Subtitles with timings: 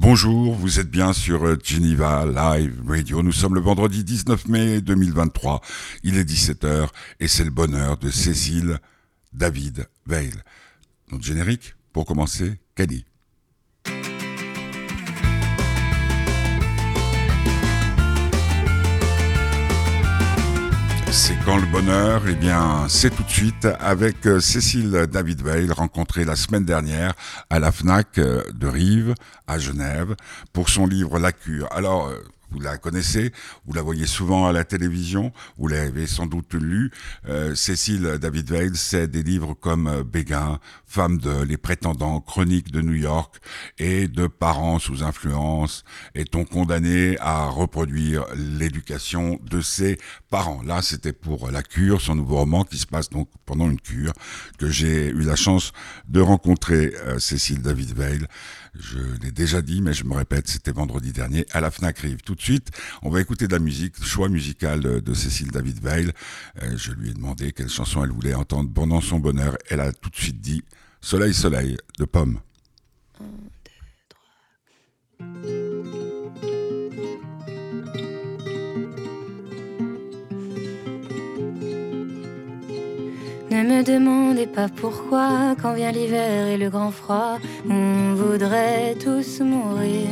[0.00, 3.20] Bonjour, vous êtes bien sur euh, Geneva Live Radio.
[3.20, 5.60] Nous sommes le vendredi 19 mai 2023.
[6.04, 6.86] Il est 17h
[7.18, 8.78] et c'est le bonheur de Cécile
[9.32, 10.30] David Veil.
[11.10, 13.06] Notre générique, pour commencer, Kelly.
[21.28, 25.70] C'est quand le bonheur Eh bien, c'est tout de suite avec euh, Cécile David Veil,
[25.70, 27.12] rencontrée la semaine dernière
[27.50, 29.12] à la FNAC euh, de Rive,
[29.46, 30.16] à Genève,
[30.54, 31.68] pour son livre La Cure.
[31.70, 33.32] Alors, euh, vous la connaissez,
[33.66, 36.90] vous la voyez souvent à la télévision, vous l'avez sans doute lu.
[37.28, 42.72] Euh, Cécile David Veil, c'est des livres comme euh, Béguin, Femme de Les Prétendants, Chroniques
[42.72, 43.36] de New York
[43.78, 45.84] et de Parents sous influence.
[46.14, 49.98] Est-on condamné à reproduire l'éducation de ses
[50.30, 53.80] parents Là, c'était pour La Cure, son nouveau roman qui se passe donc pendant une
[53.80, 54.12] cure,
[54.58, 55.72] que j'ai eu la chance
[56.08, 58.26] de rencontrer euh, Cécile David Veil.
[58.74, 62.22] Je l'ai déjà dit, mais je me répète, c'était vendredi dernier à la Fnac Rive.
[62.22, 62.70] Tout de suite,
[63.02, 66.12] on va écouter de la musique, choix musical de, Cécile David Veil.
[66.62, 69.56] Euh, je lui ai demandé quelle chanson elle voulait entendre pendant son bonheur.
[69.68, 70.62] Elle a tout de suite dit
[71.00, 72.40] Soleil, soleil de Pomme.
[83.58, 89.40] Ne me demandez pas pourquoi, quand vient l'hiver et le grand froid, on voudrait tous
[89.40, 90.06] mourir.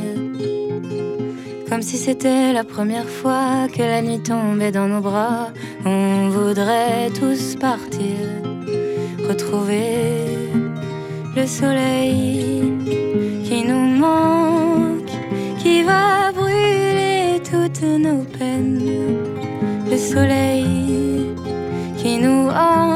[1.69, 5.47] Comme si c'était la première fois que la nuit tombait dans nos bras,
[5.85, 8.17] on voudrait tous partir,
[9.29, 10.49] retrouver
[11.33, 12.73] le soleil
[13.45, 15.13] qui nous manque,
[15.57, 18.91] qui va brûler toutes nos peines.
[19.89, 21.33] Le soleil
[21.95, 22.86] qui nous hante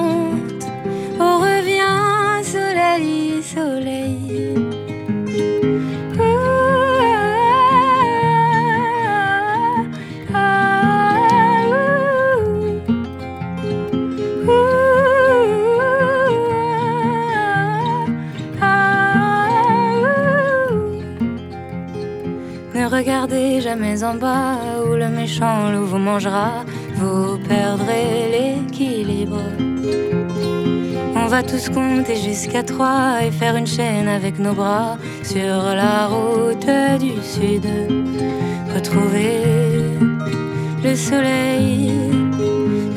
[23.02, 26.64] regardez jamais en bas où le méchant loup vous mangera,
[26.96, 29.42] vous perdrez l'équilibre
[31.32, 36.70] va tous compter jusqu'à trois et faire une chaîne avec nos bras sur la route
[37.00, 37.66] du sud.
[38.76, 39.40] Retrouver
[40.84, 41.94] le soleil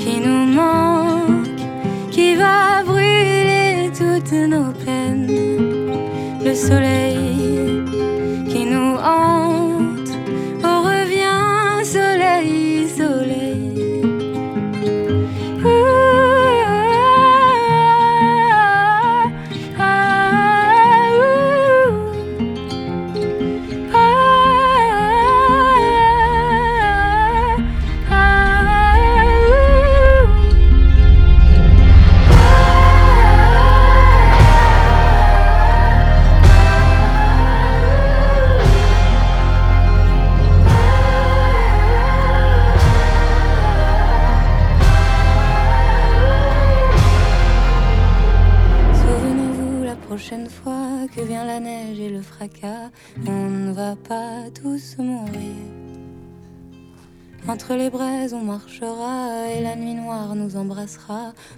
[0.01, 1.61] qui nous manque,
[2.11, 5.31] qui va brûler toutes nos peines.
[6.45, 7.85] Le soleil
[8.49, 9.44] qui nous hante,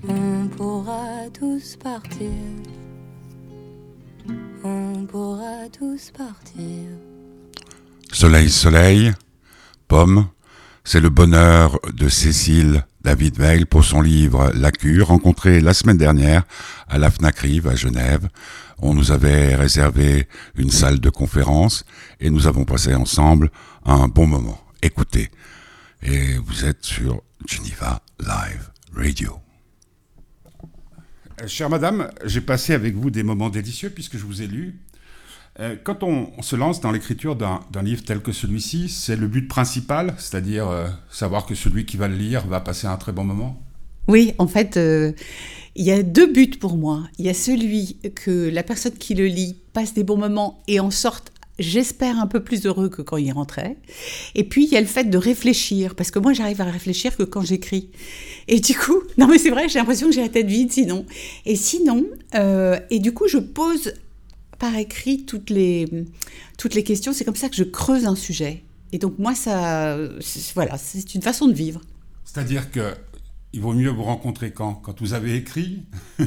[0.09, 2.31] On pourra tous partir.
[4.65, 6.89] On pourra tous partir.
[8.13, 9.13] Soleil, soleil,
[9.89, 10.29] pomme,
[10.85, 15.97] c'est le bonheur de Cécile David Veil pour son livre La cure, rencontré la semaine
[15.97, 16.45] dernière
[16.89, 18.29] à la FNAC Rive à Genève.
[18.79, 21.85] On nous avait réservé une salle de conférence
[22.21, 23.51] et nous avons passé ensemble
[23.85, 24.61] un bon moment.
[24.83, 25.31] Écoutez,
[26.03, 29.46] et vous êtes sur Geneva Live Radio.
[31.43, 34.79] Euh, chère madame, j'ai passé avec vous des moments délicieux puisque je vous ai lu.
[35.61, 39.49] Euh, quand on, se lance dans l'écriture d'un livre tel que celui-ci, c'est le but
[39.49, 43.25] principal, c'est-à-dire euh, savoir que celui qui va le lire va passer un très bon
[43.25, 43.61] moment?
[44.09, 44.79] Oui, en fait,
[45.75, 47.03] il y a deux buts pour moi.
[47.19, 50.79] Il y a celui que la personne qui le lit passe des bons moments et
[50.79, 53.77] en sorte j'espère un peu plus heureux que quand il rentrait.
[54.35, 57.17] Et puis il y a le fait de réfléchir, parce que moi j'arrive à réfléchir
[57.17, 57.91] que quand j'écris.
[58.49, 61.07] Et du coup, non mais c'est vrai, j'ai l'impression que j'ai la tête vide sinon.
[61.45, 62.05] Et sinon,
[62.35, 63.95] euh, et du coup je pose
[64.59, 65.87] par écrit toutes les,
[66.59, 67.13] toutes les questions.
[67.13, 68.63] C'est comme ça que je creuse un sujet.
[68.93, 69.99] Et donc moi ça,
[70.55, 71.81] voilà, c'est une façon de vivre.
[72.25, 72.93] C'est-à-dire que
[73.57, 74.75] il vaut mieux vous rencontrer quand?
[74.75, 75.83] Quand vous avez écrit?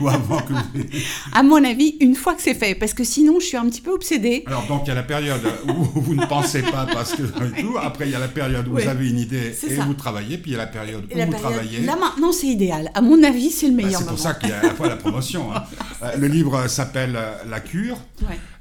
[0.00, 0.82] Ou avant que vous...
[1.30, 3.82] À mon avis, une fois que c'est fait, parce que sinon je suis un petit
[3.82, 4.44] peu obsédée.
[4.46, 7.24] Alors donc il y a la période où vous ne pensez pas parce que
[7.60, 7.76] tout.
[7.78, 10.52] Après il y a la période où vous avez une idée et vous travaillez, puis
[10.52, 11.82] il y a la période où vous travaillez.
[11.82, 12.90] Là maintenant c'est idéal.
[12.94, 14.74] À mon avis c'est le bah, meilleur C'est pour ça qu'il y a à la
[14.74, 15.54] fois la promotion.
[15.54, 15.64] Hein.
[16.02, 17.98] Euh, le livre s'appelle euh, La cure.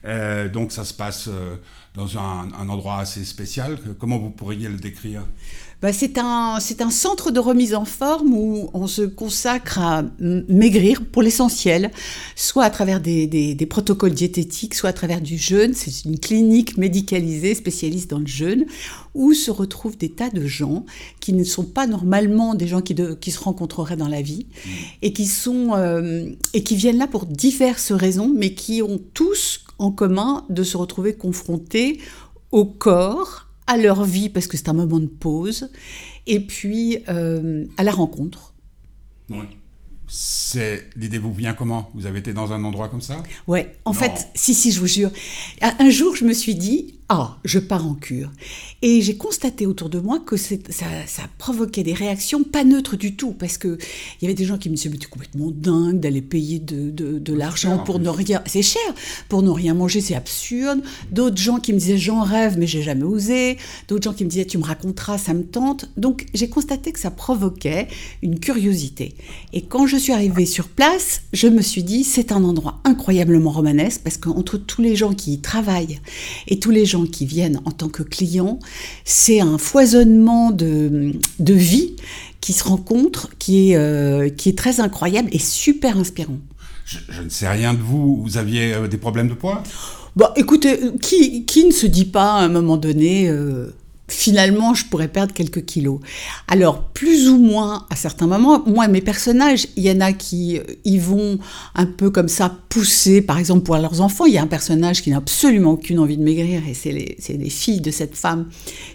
[0.05, 1.29] Euh, donc ça se passe
[1.95, 3.77] dans un, un endroit assez spécial.
[3.99, 5.23] Comment vous pourriez le décrire?
[5.83, 11.03] Bah, c'est un, un centre de remise en forme où on se consacre à maigrir
[11.05, 11.91] pour l'essentiel,
[12.37, 15.73] soit à travers des, des, protocoles diététiques, soit à travers du jeûne.
[15.73, 18.65] C'est une clinique médicalisée spécialiste dans le jeûne
[19.13, 20.85] où se retrouvent des tas de gens
[21.19, 24.69] qui ne sont pas normalement des gens qui, qui se rencontreraient dans la vie mmh.
[25.01, 29.65] et qui sont euh, et qui viennent là pour diverses raisons, mais qui ont tous
[29.79, 31.99] en commun de se retrouver confrontés
[32.53, 35.69] au corps, à leur vie, parce que c'est un moment de pause,
[36.27, 38.53] et puis euh, à la rencontre.
[39.29, 39.45] Oui.
[40.07, 41.89] C'est l'idée vous vient comment?
[41.95, 43.23] Vous avez été dans un endroit comme ça?
[43.47, 45.09] Ouais, en fait, si si, je vous jure.
[45.61, 48.31] Un jour, je me suis dit, ah, je pars en cure.
[48.81, 53.15] Et j'ai constaté autour de moi que ça, ça, provoquait des réactions pas neutres du
[53.15, 53.77] tout, parce qu'il
[54.23, 56.89] y avait des gens qui me disaient, mais tu es complètement dingue d'aller payer de,
[56.89, 58.41] de, de l'argent pour ne rien...
[58.47, 58.81] C'est cher,
[59.29, 60.81] pour ne rien manger, c'est absurde.
[61.11, 63.57] D'autres gens qui me disaient, j'en rêve, mais j'ai jamais osé.
[63.87, 65.91] D'autres gens qui me disaient, tu me raconteras, ça me tente.
[65.95, 67.89] Donc j'ai constaté que ça provoquait
[68.23, 69.13] une curiosité.
[69.53, 73.51] Et quand je suis arrivée sur place, je me suis dit, c'est un endroit incroyablement
[73.51, 75.99] romanesque, parce qu'entre tous les gens qui y travaillent
[76.47, 78.59] et tous les gens qui viennent en tant que clients,
[79.05, 81.95] c'est un foisonnement de, de vie
[82.41, 86.37] qui se rencontre, qui est, euh, qui est très incroyable et super inspirant.
[86.85, 89.63] Je, ne sais rien de vous, vous aviez euh, des problèmes de poids?
[90.15, 93.73] Bon, écoutez, qui, qui, ne se dit pas à un moment donné, euh,
[94.13, 95.99] finalement, je pourrais perdre quelques kilos.
[96.47, 100.57] Alors, plus ou moins à certains moments, moi, mes personnages, il y en a qui
[100.57, 101.39] euh, y vont
[101.75, 104.25] un peu comme ça pousser, par exemple, pour leurs enfants.
[104.25, 107.49] Il y a un personnage qui n'a absolument aucune envie de maigrir, et c'est les,
[107.49, 108.47] filles de cette femme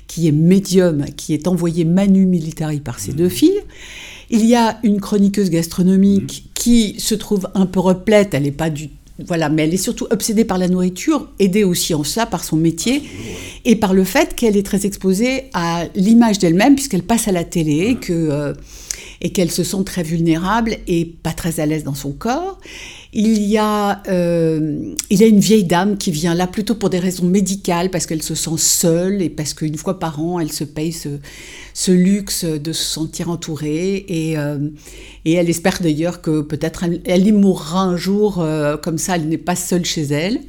[0.07, 3.31] qui est médium, qui est envoyée manu militari par ses deux mmh.
[3.31, 3.61] filles.
[4.31, 6.51] Il y a une chroniqueuse gastronomique mmh.
[6.55, 8.89] qui se trouve un peu replète, elle n'est pas du
[9.27, 12.57] voilà, mais elle est surtout obsédée par la nourriture, aidée aussi en cela par son
[12.57, 13.03] métier
[13.65, 17.43] et par le fait qu'elle est très exposée à l'image d'elle-même puisqu'elle passe à la
[17.43, 18.55] télé que, euh,
[19.21, 22.61] et qu'elle se sent très vulnérable et pas très à l'aise dans son corps.
[23.15, 26.91] Il y, a, euh, il y a une vieille dame qui vient là plutôt pour
[26.91, 30.53] des raisons médicales, parce qu'elle se sent seule et parce qu'une fois par an, elle
[30.53, 31.09] se paye ce,
[31.73, 34.05] ce luxe de se sentir entourée.
[34.09, 34.59] Et, euh,
[35.25, 39.29] et elle espère d'ailleurs que peut-être elle, y mourra un jour, euh, comme ça, elle
[39.29, 40.41] n'est pas seule chez elle.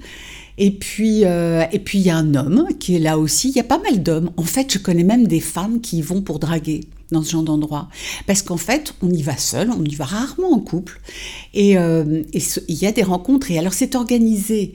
[0.57, 3.47] Et puis, et puis il y a un homme qui est là aussi.
[3.47, 4.31] Il y a pas mal d'hommes.
[4.35, 7.43] En fait, je connais même des femmes qui y vont pour draguer dans ce genre
[7.43, 7.89] d'endroit.
[8.27, 10.99] Parce qu'en fait, on y va seul, on y va rarement en couple.
[11.53, 13.51] Et, euh, il y a des rencontres.
[13.51, 14.73] Et alors, c'est organisé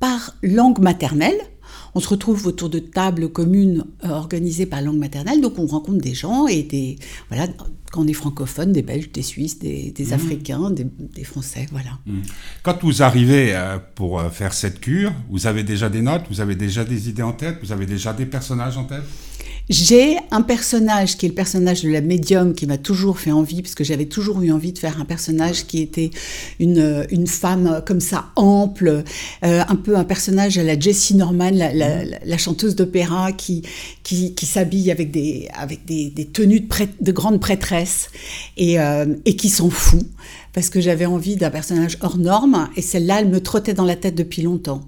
[0.00, 1.38] par langue maternelle.
[1.96, 5.40] On se retrouve autour de tables communes euh, organisées par langue maternelle.
[5.40, 6.98] Donc, on rencontre des gens et des.
[7.28, 7.46] Voilà,
[7.92, 10.12] quand on est francophone, des Belges, des Suisses, des, mmh.
[10.12, 11.90] Africains, des, Français, voilà.
[12.06, 12.22] Mmh.
[12.64, 16.56] Quand vous arrivez euh, pour faire cette cure, vous avez déjà des notes, vous avez
[16.56, 19.04] déjà des idées en tête, vous avez déjà des personnages en tête?
[19.70, 23.62] J'ai un personnage qui est le personnage de la médium qui m'a toujours fait envie,
[23.62, 26.10] parce que j'avais toujours eu envie de faire un personnage qui était
[26.60, 29.04] une, une femme comme ça, ample,
[29.44, 33.62] euh, un peu un personnage à la Jessie Norman, la, la, chanteuse d'opéra qui,
[34.02, 38.10] qui, qui s'habille avec des, avec des, des tenues de, prêtre, de grande prêtresse
[38.56, 40.06] et, euh, et qui s'en fout
[40.54, 43.96] parce que j'avais envie d'un personnage hors norme, et celle-là, elle me trottait dans la
[43.96, 44.82] tête depuis longtemps.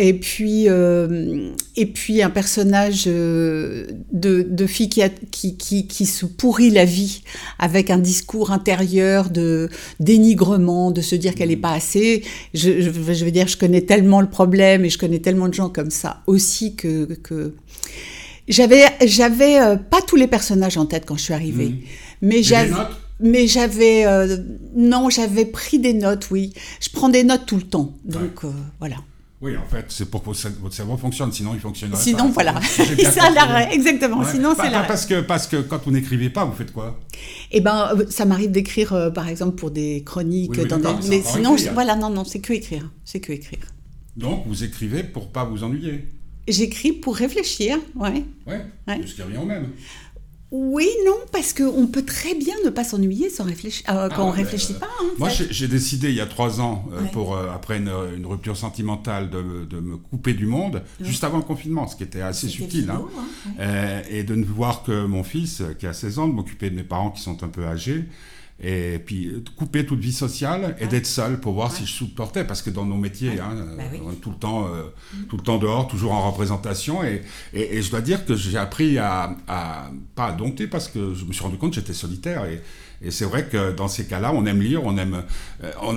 [0.00, 5.02] Et puis, euh, et puis un personnage euh, de, de, fille qui,
[5.32, 7.22] qui, qui, qui, se pourrit la vie
[7.58, 12.22] avec un discours intérieur de dénigrement, de se dire qu'elle n'est pas assez.
[12.54, 12.90] Je, je,
[13.24, 16.22] veux dire, je connais tellement le problème et je connais tellement de gens comme ça
[16.28, 17.54] aussi que, que...
[18.46, 21.78] j'avais j'avais euh, pas tous les personnages en tête quand je suis arrivée, mmh.
[22.22, 22.72] mais j'avais
[23.20, 24.06] mais j'avais
[24.76, 26.52] non j'avais pris des notes oui.
[26.80, 27.96] Je prends des notes tout le temps.
[28.04, 28.42] Donc
[28.78, 28.98] voilà
[29.40, 32.22] oui, en fait, c'est pour que votre cerveau fonctionne, sinon il fonctionnerait sinon, pas.
[32.24, 32.60] Sinon, voilà.
[32.62, 34.24] c'est à l'arrêt, exactement.
[34.24, 34.88] Sinon, c'est l'arrêt.
[34.88, 36.98] Parce que, parce que quand vous n'écrivez pas, vous faites quoi?
[37.52, 40.60] Eh ben, euh, ça m'arrive d'écrire, euh, par exemple, pour des chroniques.
[40.66, 41.08] dans des...
[41.08, 42.90] Mais sinon, voilà, non, non, c'est que écrire.
[43.04, 43.60] C'est que écrire.
[44.16, 46.08] Donc, vous écrivez pour pas vous ennuyer
[46.48, 48.24] J'écris pour réfléchir, ouais.
[48.46, 49.00] Ouais, ouais.
[49.06, 49.68] ce qui revient au même.
[50.50, 54.24] Oui, non, parce qu'on peut très bien ne pas s'ennuyer sans réfléchir, euh, quand Ah,
[54.24, 54.86] on ouais, réfléchit euh, pas.
[55.00, 57.10] hein, Moi, j'ai- décidé il y a trois ans, euh, Ouais.
[57.12, 61.22] pour, euh, après une, une rupture sentimentale, de, me- de me couper du monde, juste
[61.22, 62.88] avant le confinement, ce qui était assez subtil.
[62.90, 63.02] hein.
[63.14, 63.52] hein, ouais.
[63.60, 66.76] Euh, et de ne voir que mon fils, qui a 16 ans, de m'occuper de
[66.76, 68.04] mes parents qui sont un peu âgés,
[68.60, 71.76] et puis couper toute vie sociale et d'être seul pour voir Ouais.
[71.76, 73.40] si je supportais, parce que dans nos métiers, Ouais.
[73.40, 74.00] hein, Bah oui.
[74.04, 74.82] on est tout le temps, euh,
[75.28, 77.22] tout le temps dehors, toujours en représentation, et,
[77.54, 81.14] et, et je dois dire que j'ai appris à, à pas à dompter, parce que
[81.14, 82.60] je me suis rendu compte que j'étais solitaire, et,
[83.02, 85.22] et c'est vrai que dans ces cas-là, on aime lire, on aime,
[85.64, 85.94] euh, on-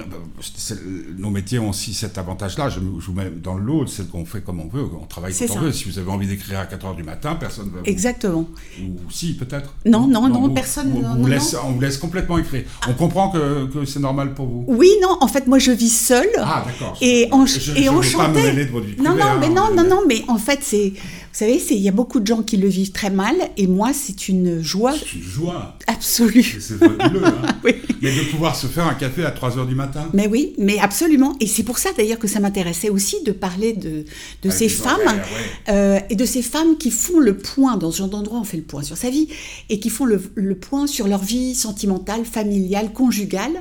[1.18, 2.70] nos métiers ont aussi cet avantage-là.
[2.70, 5.56] Je, vous mets dans le lot, c'est qu'on fait comme on veut, on travaille quand
[5.58, 5.72] on veut.
[5.72, 8.48] Si vous avez envie d'écrire à 4 heures du matin, personne ne va Exactement.
[8.82, 11.82] ou si, peut-être Non, non, non, vous- personne- vous- non, vous non, laisse- On vous
[11.82, 12.64] laisse complètement écrire.
[12.88, 14.66] On comprend que, que c'est normal pour vous.
[14.68, 16.30] Oui, non, en fait, moi, je vis seule.
[16.38, 16.98] Ah, d'accord.
[17.02, 18.44] Et on, je, et je on veux pas me chantait.
[18.44, 20.38] mêler de votre vie Non, privée, non, hein, mais non, on- non, non, mais en
[20.38, 20.94] fait, c'est,
[21.34, 23.92] savez, c'est, il y a beaucoup de gens qui le vivent très mal, et moi,
[23.94, 25.78] c'est une joie C'est une joie.
[25.88, 26.44] absolue.
[26.60, 27.26] C'est fabuleux.
[27.26, 27.42] hein.
[27.64, 27.74] Oui.
[28.02, 30.08] Mais de pouvoir se faire un café à 3 heures du matin.
[30.14, 31.36] Mais oui, mais absolument.
[31.40, 34.06] Et c'est pour ça d'ailleurs que ça m'intéressait aussi de parler de,
[34.42, 35.74] de ces femmes ouais.
[35.74, 38.58] euh, et de ces femmes qui font le point, dans ce genre d'endroit on fait
[38.58, 39.28] le point sur sa vie,
[39.70, 43.52] et qui font le, le point sur leur vie sentimentale, familiale, conjugale,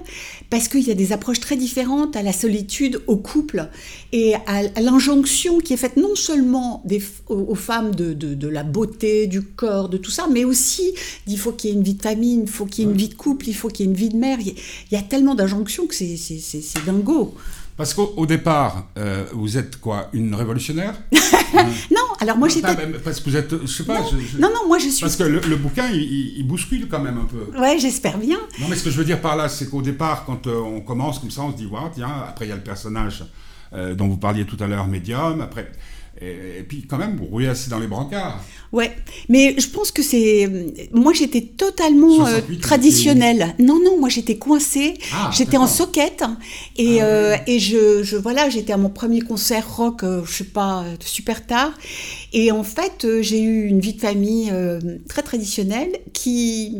[0.48, 3.68] parce qu'il y a des approches très différentes à la solitude, au couple,
[4.12, 8.34] et à, à l'injonction qui est faite non seulement des, aux, aux femmes de, de,
[8.34, 10.92] de la beauté, du corps, de tout ça, mais aussi
[11.28, 12.96] il faut qu'il y ait une vie de famille, il faut qu'il y ait une
[12.96, 14.38] vie de couple, il faut qu'il y ait une vie de mère.
[14.40, 14.54] Il y a,
[14.90, 17.34] il y a tellement d'injonctions que c'est c'est- c'est- c'est dingo.
[17.76, 20.94] Parce qu'au au départ, euh, vous êtes quoi Une révolutionnaire
[21.90, 22.68] Non, alors moi j'étais...
[23.02, 23.50] Parce que vous êtes.
[23.62, 24.02] Je sais pas.
[24.10, 25.00] je- je- Non, non, moi je suis...
[25.00, 27.58] Parce que le, le bouquin, il, il- il bouscule quand même un peu.
[27.58, 28.38] Ouais, j'espère bien.
[28.60, 30.80] Non, mais ce que je veux dire par là, c'est qu'au départ, quand euh, on
[30.82, 33.24] commence comme ça, on se dit, ouais, tiens, après il y a le personnage
[33.72, 35.70] euh, dont vous parliez tout à l'heure, médium, après.
[36.22, 38.44] Et, et puis quand même, vous roulez assis dans les brancards.
[38.72, 38.94] Ouais,
[39.28, 40.48] mais je pense que c'est...
[40.92, 43.54] Moi j'étais totalement euh, 68, traditionnelle.
[43.58, 44.94] Non, non, moi j'étais coincée.
[45.14, 46.22] Ah, j'étais en soquette.
[46.76, 50.32] Et, Ah, euh, et je, je, voilà, j'étais à mon premier concert rock, euh, je
[50.32, 51.72] sais pas, euh, super tard.
[52.32, 54.52] Et en fait, j'ai eu une vie de famille
[55.08, 56.76] très traditionnelle qui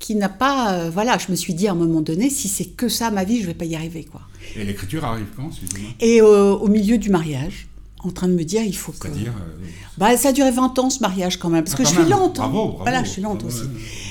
[0.00, 0.72] qui n'a pas...
[0.74, 3.24] euh, voilà, je me suis dit à un moment donné, si c'est que ça ma
[3.24, 4.20] vie, je vais pas y arriver, quoi.
[4.56, 5.90] Et l'écriture arrive quand, excusez-moi?
[6.00, 7.67] Et euh, au milieu du mariage,
[8.04, 8.98] en train de me dire, il faut que...
[9.08, 9.32] C'est-à-dire.
[9.36, 9.66] euh,
[9.98, 11.98] Bah, ça a duré 20 ans ce mariage quand même, parce Ah, que je suis
[11.98, 12.10] même.
[12.10, 12.38] lente.
[12.38, 12.42] hein.
[12.48, 12.78] Bravo, bravo.
[12.82, 13.64] Voilà, je suis lente Bravo, aussi.
[13.64, 13.70] ouais.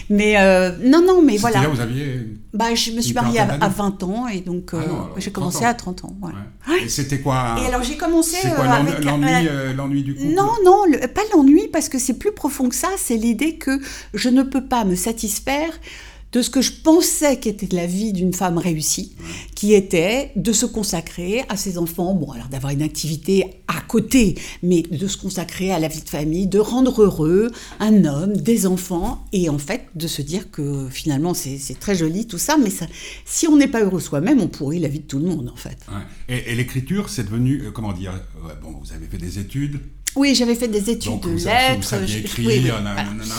[0.09, 1.61] Mais euh, non, non, mais voilà.
[1.61, 2.27] là, vous aviez.
[2.53, 5.13] Bah, je me suis mariée à, à d'années 20 ans et donc euh, Ah alors,
[5.17, 6.17] j'ai 30 commencé à 30 ans.
[6.21, 6.83] Ouais.
[6.83, 8.91] Et c'était quoi Et alors j'ai commencé C'est euh, quoi l'ennui,
[9.29, 10.27] euh, euh, l'ennui du couple?
[10.35, 13.79] Non, non, le- pas l'ennui, parce que c'est plus profond que ça, c'est l'idée que
[14.13, 15.69] je ne peux pas me satisfaire
[16.31, 19.13] de ce que je pensais qu'était la vie d'une femme réussie,
[19.55, 24.35] qui était de se consacrer à ses enfants, bon alors d'avoir une activité à côté,
[24.63, 28.65] mais de se consacrer à la vie de famille, de rendre heureux un homme, des
[28.65, 32.69] enfants, et en fait de se dire que finalement c'est très joli tout ça, mais
[32.69, 32.85] ça,
[33.25, 35.55] si on n'est pas heureux soi-même, on pourrit la vie de tout le monde en
[35.55, 35.77] fait.
[36.27, 39.79] Et, l'écriture, c'est devenu, euh, comment dire, ouais, bon, vous avez fait des études,
[40.15, 41.93] Oui, j'avais fait des études donc de vous, vous lettres.
[42.07, 42.95] je- écrire, oui, oui, voilà.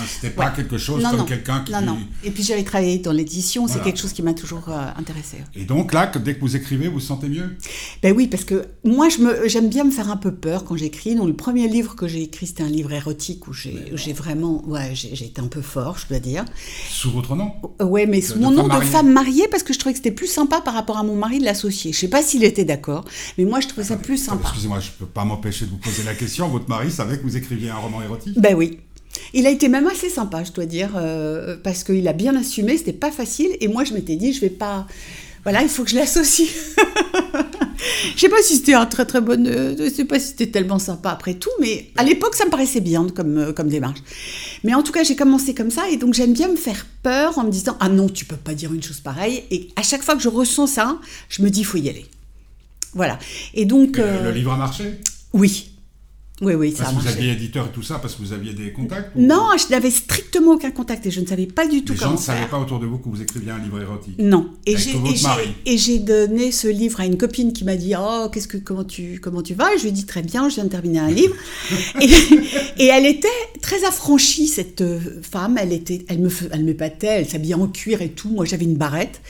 [0.08, 0.52] c'était pas Ouais.
[0.54, 1.72] quelque chose Non, comme quelqu'un qui...
[1.72, 1.98] Non, non.
[2.22, 5.38] Et puis j'avais travaillé dans l'édition, c'est quelque chose qui m'a toujours euh, intéressée.
[5.56, 7.56] Et donc là, dès que vous écrivez, vous vous sentez mieux?
[8.02, 9.08] Ben oui, parce que moi,
[9.46, 11.16] j'aime bien me faire un peu peur quand j'écris.
[11.16, 14.90] Donc le premier livre que j'ai écrit, c'était un livre érotique où j'ai, vraiment, ouais,
[14.94, 16.44] j'ai, été un peu fort, je dois dire.
[16.90, 17.52] Sous votre nom?
[17.80, 19.98] Euh, Ouais, mais De- mon nom femme de femme mariée, parce que je trouvais que
[19.98, 21.92] c'était plus sympa par rapport à mon mari de l'associer.
[21.92, 23.04] Je sais pas s'il était d'accord,
[23.36, 24.42] mais moi, je trouvais ça plus sympa.
[24.44, 26.48] Excusez-moi, je peux pas m'empêcher de vous poser la question.
[26.58, 28.36] Votre mari savait que vous écriviez un roman érotique?
[28.36, 28.80] Ben oui.
[29.32, 32.76] Il a été même assez sympa, je dois dire, euh, parce qu'il a bien assumé,
[32.76, 34.88] c'était pas facile, et moi je m'étais dit, je vais pas.
[35.44, 36.48] Voilà, il faut que je l'associe.
[38.16, 39.46] je sais pas si c'était un très très bon.
[39.46, 42.50] euh, je sais pas si c'était tellement sympa après tout, mais à l'époque ça me
[42.50, 44.00] paraissait bien comme, euh, comme démarche.
[44.64, 47.38] Mais en tout cas, j'ai commencé comme ça, et donc j'aime bien me faire peur
[47.38, 50.02] en me disant, ah non, tu peux pas dire une chose pareille, et à chaque
[50.02, 50.98] fois que je ressens ça,
[51.28, 52.06] je me dis, il faut y aller.
[52.94, 53.16] Voilà.
[53.54, 53.96] Et donc.
[53.98, 54.98] Et euh, Le livre a marché?
[55.32, 55.70] Oui.
[56.40, 57.18] Oui, oui, ça Parce a que vous marché.
[57.18, 59.90] aviez éditeur et tout ça, parce que vous aviez des contacts ou- Non, je n'avais
[59.90, 62.46] strictement aucun contact et je ne savais pas du tout Les gens comment ne savaient
[62.46, 64.14] pas autour de vous que vous écriviez un livre érotique.
[64.18, 64.50] Non.
[64.64, 64.76] Et
[65.76, 69.18] j'ai donné ce livre à une copine qui m'a dit oh qu'est-ce que comment tu
[69.20, 69.74] comment tu vas?
[69.74, 71.34] Et je lui ai dit très bien je viens de terminer un livre.
[72.00, 73.26] Et, et elle était
[73.60, 75.58] très affranchie cette euh, femme.
[75.60, 78.28] Elle était elle me elle m'épatait elle s'habillait en cuir et tout.
[78.30, 79.20] Moi j'avais une barrette.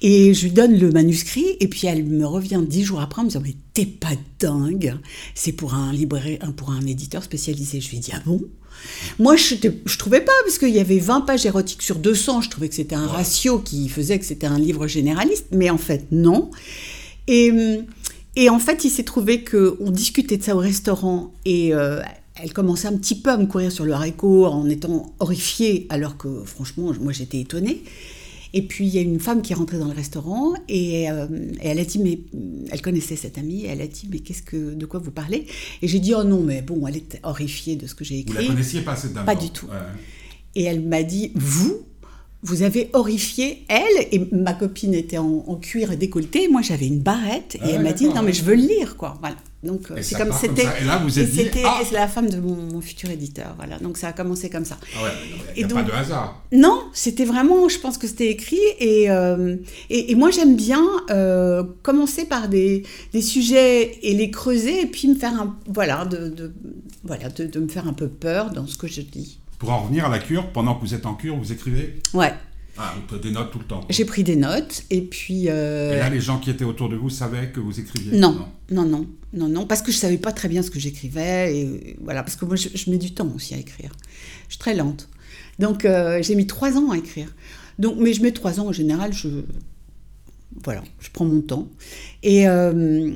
[0.00, 3.24] Et je lui donne le manuscrit et puis elle me revient dix jours après en
[3.24, 4.96] me disant mais t'es pas dingue
[5.34, 8.40] c'est pour un libraire un- pour un éditeur spécialisé je lui ai dit ah bon?
[9.18, 12.40] Moi, je ne trouvais pas, parce qu'il y avait 20 pages érotiques sur 200.
[12.40, 15.46] Je trouvais que c'était un ratio qui faisait que c'était un livre généraliste.
[15.52, 16.50] Mais en fait, non.
[17.28, 17.52] Et,
[18.34, 21.32] et en fait, il s'est trouvé qu'on discutait de ça au restaurant.
[21.44, 22.00] Et euh,
[22.34, 26.16] elle commençait un petit peu à me courir sur le haricot en étant horrifiée, alors
[26.16, 27.84] que franchement, moi j'étais étonnée.
[28.54, 31.26] Et puis il y a une femme qui est rentrée dans le restaurant et, euh,
[31.60, 32.18] elle a dit mais
[32.70, 33.64] elle connaissait cette amie.
[33.64, 35.46] elle a dit mais qu'est-ce que de quoi vous parlez?
[35.80, 38.34] Et j'ai dit oh non mais bon elle était horrifiée de ce que j'ai écrit.
[38.34, 39.68] Vous la connaissiez pas cette dame Pas du tout.
[40.54, 41.82] Et elle m'a dit vous
[42.44, 44.08] vous avez horrifié elle?
[44.10, 46.48] Et ma copine était en, cuir décolleté.
[46.48, 48.96] Moi j'avais une barrette et ah elle m'a dit non mais je veux le lire
[48.96, 49.16] quoi.
[49.20, 49.36] Voilà.
[49.62, 50.66] Donc euh, c'est comme c'était.
[50.80, 53.54] Et là vous êtes dit ah c'est la femme de mon, futur éditeur.
[53.56, 53.78] Voilà.
[53.78, 54.76] Donc ça a commencé comme ça.
[54.98, 55.10] Ah ouais,
[55.56, 56.42] il n'y a pas de hasard.
[56.50, 57.68] Non, c'était vraiment.
[57.68, 59.56] Je pense que c'était écrit et, euh,
[59.88, 65.06] et, moi j'aime bien euh, commencer par des, des, sujets et les creuser et puis
[65.06, 66.52] me faire un voilà de, de
[67.04, 69.38] voilà de, de me faire un peu peur dans ce que je dis.
[69.58, 72.00] Pour en revenir à la cure, pendant que vous êtes en cure, vous écrivez?
[72.14, 72.32] Ouais.
[72.78, 73.80] Ah, vous prenez des notes tout le temps.
[73.90, 75.44] J'ai pris des notes et puis.
[75.48, 78.48] Euh, et là, les gens qui étaient autour de vous savaient que vous écriviez Non,
[78.70, 81.96] non, non, non, non, parce que je savais pas très bien ce que j'écrivais et
[82.02, 83.92] voilà, parce que moi, je, mets du temps aussi à écrire.
[84.48, 85.08] Je suis très lente,
[85.58, 87.28] donc euh, j'ai mis trois ans à écrire.
[87.78, 89.12] Donc, mais je mets trois ans en général.
[89.12, 89.28] Je
[90.64, 91.68] voilà, je prends mon temps
[92.22, 93.12] et euh,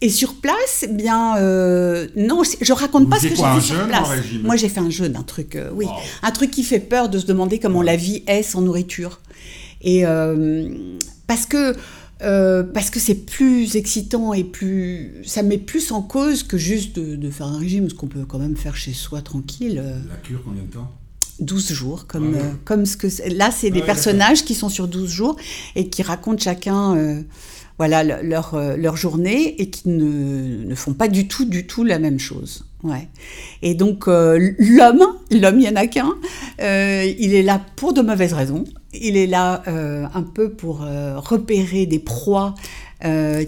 [0.00, 3.86] et sur place, eh bien, euh, non, je raconte pas ce que j'ai fait sur
[3.88, 4.08] place.
[4.44, 5.86] Moi, j'ai fait un jeûne, un truc, euh, oui,
[6.22, 9.20] un truc qui fait peur de se demander comment la vie est sans nourriture.
[9.80, 10.68] Et euh,
[11.26, 11.74] parce que
[12.20, 17.30] parce que c'est plus excitant et plus ça met plus en cause que juste de,
[17.30, 19.82] faire un régime, ce qu'on peut quand même faire chez soi tranquille.
[20.08, 20.92] La cure, combien de temps?
[21.40, 25.36] 12 jours, comme, comme ce que là, c'est des personnages qui sont sur 12 jours
[25.76, 26.96] et qui racontent chacun
[27.78, 31.84] voilà leur, euh, leur journée et qui ne, ne, font pas du tout, du tout
[31.84, 32.64] la même chose.
[32.82, 33.08] Ouais.
[33.62, 36.14] Et donc euh, l'homme, l'homme, il n'y en a qu'un,
[36.60, 38.64] euh, il est là pour de mauvaises raisons.
[38.92, 42.54] Il est là un peu pour repérer des proies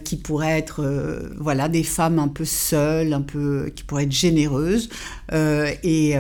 [0.05, 0.85] qui pourraient être
[1.39, 4.91] voilà des femmes un peu seules, un peu qui pourraient être généreuses
[5.33, 6.15] et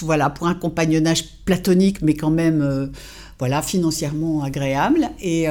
[0.00, 2.90] voilà pour un compagnonnage platonique mais quand même
[3.38, 5.46] voilà financièrement agréable et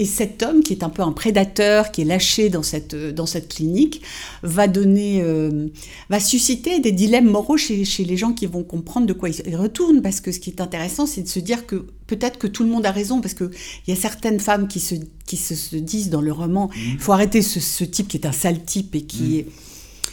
[0.00, 3.26] et cet homme, qui est un peu un prédateur, qui est lâché dans cette, dans
[3.26, 4.00] cette clinique,
[4.42, 5.68] va donner, euh,
[6.08, 9.56] va susciter des dilemmes moraux chez, chez, les gens qui vont comprendre de quoi il
[9.56, 10.00] retourne.
[10.00, 12.70] Parce que ce qui est intéressant, c'est de se dire que peut-être que tout le
[12.70, 13.50] monde a raison, parce qu'il
[13.88, 14.94] y a certaines femmes qui se,
[15.26, 16.98] qui se, disent dans le roman, il mmh.
[16.98, 19.50] faut arrêter ce, ce, type qui est un sale type et qui mmh.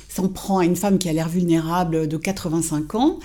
[0.09, 3.19] s'en prend à une femme qui a l'air vulnérable de 85 ans.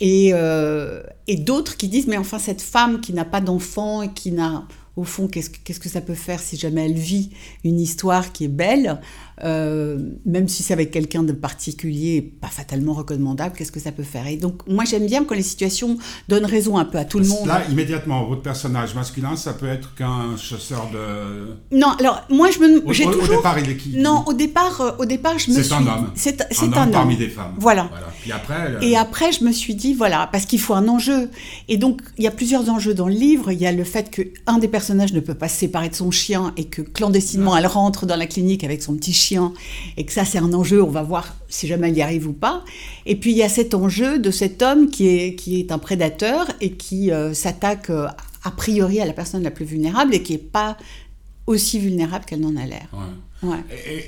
[0.00, 4.12] Et, euh, et d'autres qui disent, mais enfin, cette femme qui n'a pas d'enfant et
[4.12, 7.30] qui n'a au fond, qu'est-ce que, que ça peut faire si jamais elle vit
[7.64, 9.00] une histoire qui est belle,
[9.42, 14.02] euh, même si c'est avec quelqu'un de particulier, pas fatalement recommandable, qu'est-ce que ça peut
[14.02, 14.26] faire?
[14.26, 15.96] Et donc, moi, j'aime bien quand les situations
[16.28, 17.46] donnent raison un peu à tout le monde.
[17.46, 21.56] Là, immédiatement, votre personnage masculin, ça peut être qu'un chasseur de.
[21.76, 22.86] Non, alors, moi, je me.
[22.86, 23.22] Au, toujours...
[23.22, 23.96] au départ, il est qui?
[23.96, 25.74] Non, au départ, euh, au départ je me c'est suis.
[25.74, 26.10] Un homme.
[26.14, 26.90] C'est un, un homme.
[26.90, 27.54] parmi des femmes.
[27.58, 27.90] Voilà.
[28.20, 28.76] Puis après.
[28.82, 31.30] Et après, je me suis dit, voilà, parce qu'il faut un enjeu.
[31.68, 33.50] Et donc, il y a plusieurs enjeux dans le livre.
[33.50, 36.10] Il y a le fait qu'un des personnages ne peut pas se séparer de son
[36.10, 39.52] chien et que clandestinement, elle rentre dans la clinique avec son petit chien
[39.96, 40.82] et que ça, c'est un enjeu.
[40.82, 42.64] On va voir si jamais elle y arrive ou pas.
[43.06, 45.78] Et puis, il y a cet enjeu de cet homme qui est, qui est un
[45.78, 48.08] prédateur et qui euh, s'attaque euh,
[48.44, 50.76] a priori à la personne la plus vulnérable et qui n'est pas
[51.46, 52.88] aussi vulnérable qu'elle n'en a l'air.
[53.42, 53.58] Ouais.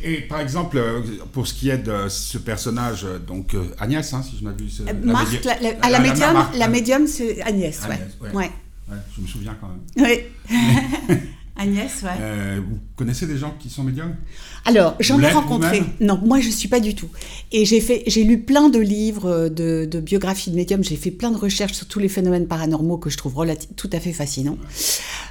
[0.04, 1.00] Et, par exemple, euh,
[1.32, 4.84] pour ce qui est de ce personnage, donc Agnès, hein, si je m'abuse.
[5.02, 8.00] Marc, la, à la, médium, la, médium, c'est Agnès, Agnès
[8.32, 8.50] ouais.
[8.90, 8.96] Ouais.
[9.16, 9.80] Je me souviens quand même.
[9.96, 11.18] Oui.
[11.56, 12.08] Agnès, ouais.
[12.20, 14.16] Euh, vous connaissez des gens qui sont médiums?
[14.64, 15.84] Alors, j'en ai rencontré.
[16.00, 17.08] Non, moi, je ne suis pas du tout.
[17.52, 20.82] Et j'ai fait, j'ai lu plein de livres de, de biographies de médiums.
[20.82, 23.34] J'ai fait plein de recherches sur tous les phénomènes paranormaux que je trouve
[23.76, 24.58] tout à fait fascinants.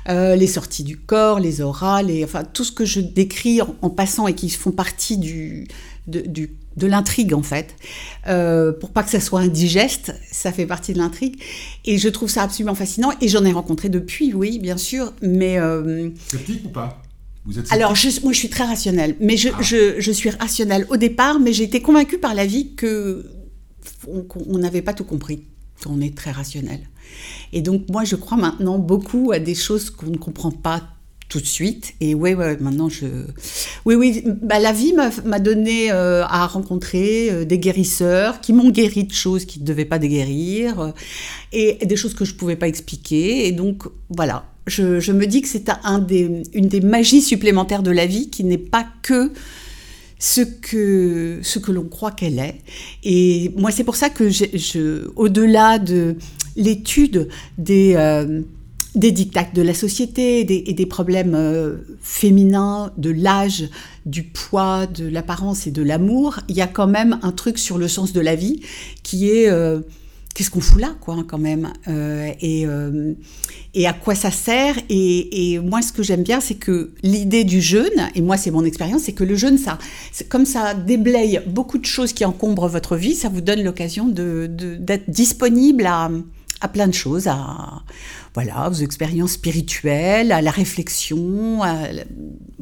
[0.10, 3.90] Euh, les sorties du corps, les auras, les, enfin, tout ce que je décris en,
[3.90, 5.68] passant et qui font partie du,
[6.08, 7.76] du de l'intrigue en fait,
[8.28, 11.42] euh, pour pas que ça soit indigeste, ça fait partie de l'intrigue.
[11.86, 13.12] Et je trouve ça absolument fascinant.
[13.22, 15.60] Et j'en ai rencontré depuis, oui, bien sûr, mais...
[15.60, 17.02] Euh, sceptique ou pas?
[17.46, 19.62] Vous êtes Alors, je, moi, je suis très rationnelle, mais je, ah.
[19.62, 23.26] je, je, suis rationnelle au départ, mais j'ai été convaincue par la vie que
[24.08, 25.44] on n'avait pas tout compris.
[25.86, 26.80] On est très rationnel.
[27.52, 30.82] Et donc, moi, je crois maintenant beaucoup à des choses qu'on ne comprend pas
[31.30, 31.96] tout de suite.
[32.00, 33.08] Et ouais, ouais, maintenant je.
[33.86, 38.70] Oui, oui, bah, la vie m'a donné euh, à rencontrer euh, des guérisseurs qui m'ont
[38.70, 40.92] guéri de choses qui ne devaient pas guérir euh,
[41.52, 43.48] et, des choses que je ne pouvais pas expliquer.
[43.48, 44.46] Et donc, voilà.
[44.66, 48.58] Je, me dis que c'est un une des magies supplémentaires de la vie qui n'est
[48.58, 49.32] pas que
[50.20, 52.62] ce que, ce que l'on croit qu'elle est.
[53.04, 56.16] Et moi, c'est pour ça que, je, au-delà de
[56.56, 57.96] l'étude des
[58.96, 63.70] des dictats de la société et des, problèmes euh, féminins, de l'âge,
[64.06, 67.78] du poids, de l'apparence et de l'amour, il y a quand même un truc sur
[67.78, 68.62] le sens de la vie
[69.02, 69.80] qui est euh,
[70.36, 72.66] qu'est-ce qu'on fout là, quoi, quand même, euh, et,
[73.74, 74.76] et à quoi ça sert.
[74.90, 78.64] Et, moi, ce que j'aime bien, c'est que l'idée du jeûne, et moi, c'est mon
[78.64, 79.78] expérience, c'est que le jeûne, ça,
[80.30, 84.56] comme ça déblaye beaucoup de choses qui encombrent votre vie, ça vous donne l'occasion d'être
[84.56, 86.10] de, disponible à
[86.64, 87.84] à plein de choses, à
[88.34, 91.76] voilà, aux expériences spirituelles, à la réflexion, à,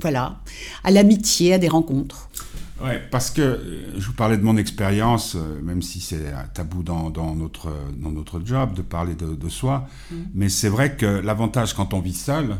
[0.01, 0.41] voilà,
[0.83, 2.29] à l'amitié, à des rencontres.
[2.83, 6.81] Ouais, parce que euh, je vous parlais de mon expérience, euh, même si c'est tabou
[6.81, 10.15] dans, dans, notre, dans notre job de parler de, soi, mmh.
[10.33, 12.57] mais c'est vrai que l'avantage quand on vit seul,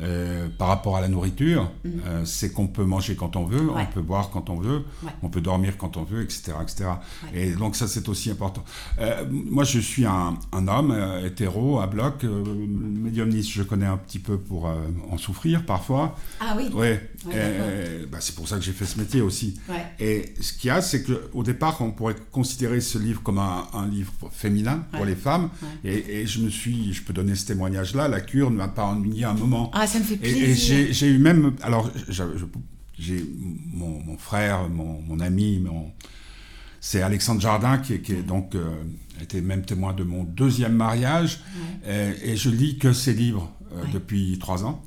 [0.00, 2.00] euh, par rapport à la nourriture, mhm.
[2.06, 4.84] euh, c'est qu'on peut manger quand on veut, on peut boire quand on veut,
[5.22, 6.54] on peut dormir quand on veut, etc.
[6.62, 6.84] etc.
[7.34, 8.64] Et donc ça, c'est aussi important.
[8.98, 14.38] Euh, moi, je suis un, homme hétéro, à bloc, médiumniste, je connais un petit peu
[14.38, 14.72] pour
[15.10, 16.16] en souffrir parfois.
[16.40, 17.10] Ah oui Ouais.
[18.10, 19.60] Bah, c'est pour ça que j'ai fait ce métier aussi.
[20.00, 23.86] Et ce qu'il y a, c'est qu'au départ, on pourrait considérer ce livre comme un,
[23.90, 25.50] livre féminin pour les femmes.
[25.84, 29.24] Et, je me suis, je peux donner ce témoignage-là, la cure ne m'a pas ennuyé
[29.24, 29.70] un moment.
[29.74, 30.48] Ah, ça me fait plaisir.
[30.48, 31.54] Et, j'ai eu même.
[31.62, 31.90] Alors,
[32.98, 33.24] j'ai
[33.72, 35.92] mon, frère, mon, ami, mon,
[36.80, 38.68] c'est Alexandre Jardin qui, qui est donc euh,
[39.20, 41.40] était même témoin de mon deuxième mariage.
[41.86, 44.82] Et, je lis que ses livres euh, depuis trois ans.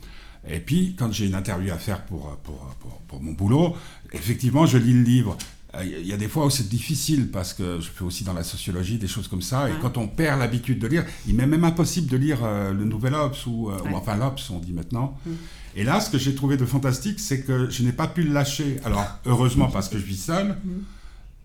[0.48, 2.76] Et puis, quand j'ai une interview à faire pour, pour,
[3.08, 3.76] pour, mon boulot,
[4.14, 5.38] effectivement, je lis le livre.
[5.84, 8.44] Il y a des fois où c'est difficile parce que je fais aussi dans la
[8.44, 9.70] sociologie des choses comme ça.
[9.70, 12.86] Et quand on perd l'habitude de lire, il m'est même impossible de lire euh, le
[12.86, 15.18] Nouvel Obs ou, euh, enfin l'Obs, on dit maintenant.
[15.26, 15.32] Mm.
[15.78, 18.34] Et là, ce que j'ai trouvé de fantastique, c'est que je n'ai pas pu le
[18.34, 18.78] lâcher.
[18.86, 20.58] Alors, heureusement parce que je vis seul.
[20.64, 20.72] Mm.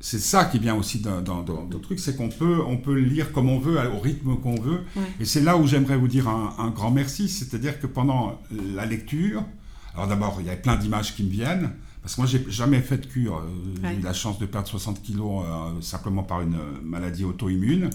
[0.02, 3.32] C'est ça qui vient aussi dans, dans, le truc, c'est qu'on peut, on peut lire
[3.32, 4.80] comme on veut, au rythme qu'on veut.
[5.20, 7.28] Et c'est là où j'aimerais vous dire un, un grand merci.
[7.28, 9.44] C'est-à-dire que pendant la lecture,
[9.94, 11.72] alors d'abord, il y a plein d'images qui me viennent.
[12.02, 13.36] Parce que moi, j'ai jamais fait de cure.
[13.36, 17.24] Euh, j'ai eu la chance de perdre 60 kilos euh, simplement par une euh, maladie
[17.24, 17.90] auto-immune.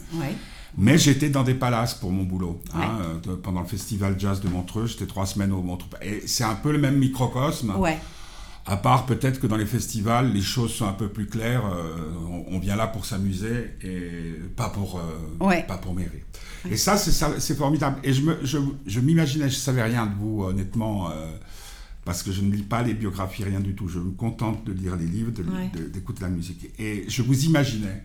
[0.78, 2.62] Mais j'étais dans des palaces pour mon boulot.
[2.74, 5.88] Hein, pendant le festival jazz de Montreux, j'étais trois semaines au Montreux.
[6.02, 7.74] Et c'est un peu le même microcosme.
[8.68, 11.64] À part peut-être que dans les festivals, les choses sont un peu plus claires.
[12.50, 15.00] on, vient là pour s'amuser et pas pour,
[15.40, 16.24] pas pour mairie.
[16.70, 18.00] Et ça, c'est formidable.
[18.04, 21.10] Et je m'imaginais, je, je, je savais rien de vous, honnêtement
[22.06, 23.88] parce que je ne lis pas les biographies, rien du tout.
[23.88, 25.32] Je me contente de lire les livres,
[25.92, 26.70] d'écouter la musique.
[26.80, 28.04] Et je vous imaginais.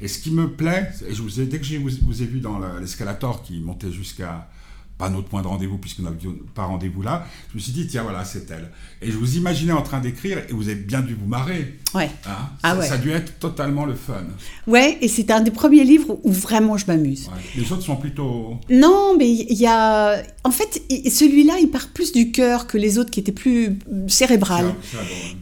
[0.00, 2.26] Et ce qui me plaît, et je vous ai, dès que je vous, vous ai
[2.26, 4.50] vu dans l'escalator qui montait jusqu'à
[4.98, 7.86] pas notre point de rendez-vous puisque nous n'avions pas rendez-vous là, je me suis dit,
[7.86, 8.70] tiens, voilà, c'est elle.
[9.02, 11.78] Et je vous imaginais en train d'écrire et vous avez bien dû vous marrer.
[11.94, 12.10] Ouais.
[12.26, 14.24] Hein ah ça, a dû être totalement le fun.
[14.66, 17.28] Ouais, et c'est un des premiers livres où vraiment je m'amuse.
[17.56, 18.54] Les autres sont plutôt...
[18.70, 20.22] Non, mais il y a...
[20.44, 24.74] En fait, celui-là, il part plus du cœur que les autres qui étaient plus cérébrales.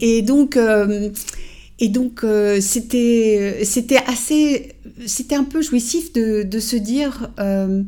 [0.01, 0.57] Et donc...
[0.57, 1.11] Euh,
[1.79, 4.73] et donc, euh, c'était, c'était assez,
[5.05, 7.83] c'était un peu jouissif de, de se dire, euh,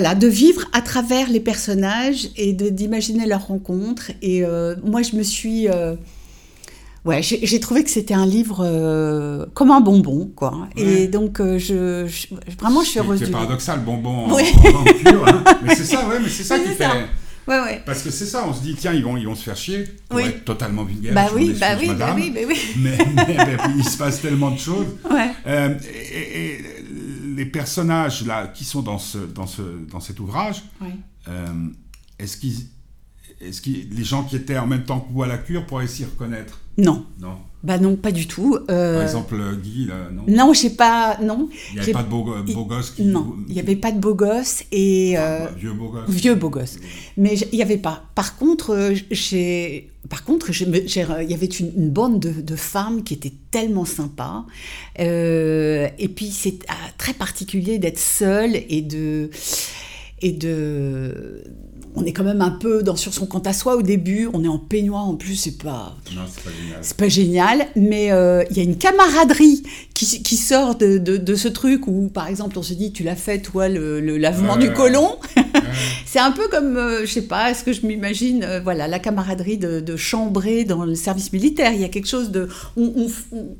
[0.00, 4.12] voilà, de vivre à travers les personnages et d'imaginer leurs rencontres.
[4.22, 5.68] Et euh, moi, je me suis...
[5.68, 5.96] Euh,
[7.04, 10.68] ouais, j'ai trouvé que c'était un livre euh, comme un bonbon, quoi.
[10.76, 12.06] Et donc, je,
[12.60, 13.18] vraiment, je suis heureuse.
[13.18, 15.42] C'est paradoxal, bonbon en, cure, hein.
[15.64, 16.86] Mais c'est ça, ouais, mais c'est ça qui fait...
[17.48, 17.82] Ouais, ouais.
[17.84, 19.84] Parce que c'est ça, on se dit, tiens, ils vont, ils vont se faire chier
[20.08, 21.14] pour être totalement vulgaire.
[21.14, 24.58] Bah oui, bah oui, bah oui, bah oui, mais, mais, il se passe tellement de
[24.58, 24.86] choses.
[25.10, 25.30] Ouais.
[25.46, 26.77] et,
[27.38, 30.64] les personnages là qui sont dans, ce, dans, ce, dans cet ouvrage,
[31.28, 31.68] euh,
[32.18, 32.66] est-ce qu'ils
[33.40, 35.86] est-ce que les gens qui étaient en même temps que vous à la cure pourraient
[35.86, 36.60] s'y reconnaître?
[36.76, 37.04] Non.
[37.20, 37.36] Non.
[37.64, 38.56] Bah non, pas du tout.
[38.70, 40.22] Euh, Par exemple, Guy, là, non?
[40.28, 41.48] Non, je sais pas, non.
[41.70, 43.02] Il n'y avait pas de beau, beau gosse qui...
[43.04, 45.14] Non, il n'y avait pas de beau gosse et...
[45.18, 46.08] Euh, vieux beau gosse.
[46.08, 46.78] Vieux beau gosse.
[47.16, 48.04] Mais il n'y avait pas.
[48.14, 49.90] Par contre, euh, j'ai...
[50.08, 54.46] Par contre, il y avait une, bande de, de, femmes qui étaient tellement sympas.
[54.96, 56.60] et puis, c'est
[56.96, 59.30] très particulier d'être seule et de...
[60.20, 61.44] Et de
[61.94, 64.28] on est quand même un peu dans sur son compte à soi au début.
[64.32, 65.96] On est en peignoir en plus, c'est pas.
[66.14, 66.78] Non, c'est pas génial.
[66.82, 69.62] C'est pas génial, mais euh, il y a une camaraderie
[69.94, 73.16] qui, qui sort de, de, ce truc où, par exemple, on se dit, tu l'as
[73.16, 75.16] fait, toi, le, lavement du colon.
[76.06, 78.98] c'est un peu comme, euh, je sais pas, est-ce que je m'imagine, euh, voilà, la
[78.98, 81.72] camaraderie de, de chambrer dans le service militaire.
[81.72, 82.48] Il y a quelque chose de.
[82.76, 83.06] on,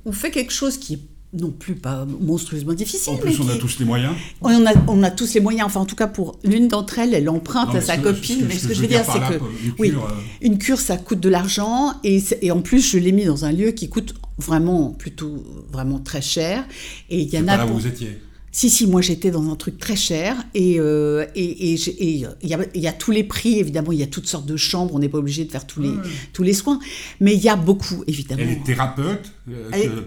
[0.04, 1.00] on fait quelque chose qui est
[1.34, 3.12] non plus pas monstrueusement difficile.
[3.12, 4.14] En plus, on a tous les moyens.
[4.40, 5.66] On a, on a tous les moyens.
[5.66, 8.46] Enfin, en tout cas, pour l'une d'entre elles, elle emprunte à sa copine.
[8.48, 10.00] mais ce que, je veux dire, c'est que une cure, oui, euh,
[10.40, 11.92] une cure, ça coûte de l'argent.
[12.02, 15.98] Et, et, en plus, je l'ai mis dans un lieu qui coûte vraiment, plutôt, vraiment
[15.98, 16.64] très cher.
[17.10, 17.58] Et il y en a.
[17.58, 18.18] Pas là où vous étiez.
[18.50, 22.58] Si, si, moi j'étais dans un truc très cher et euh, et il y, a,
[22.74, 25.08] y, a, tous les prix, évidemment, il y a toutes sortes de chambres, on n'est
[25.08, 25.92] pas obligé de faire tous les,
[26.32, 26.78] tous les soins,
[27.20, 28.42] mais il y a beaucoup, évidemment.
[28.42, 29.32] Et les thérapeutes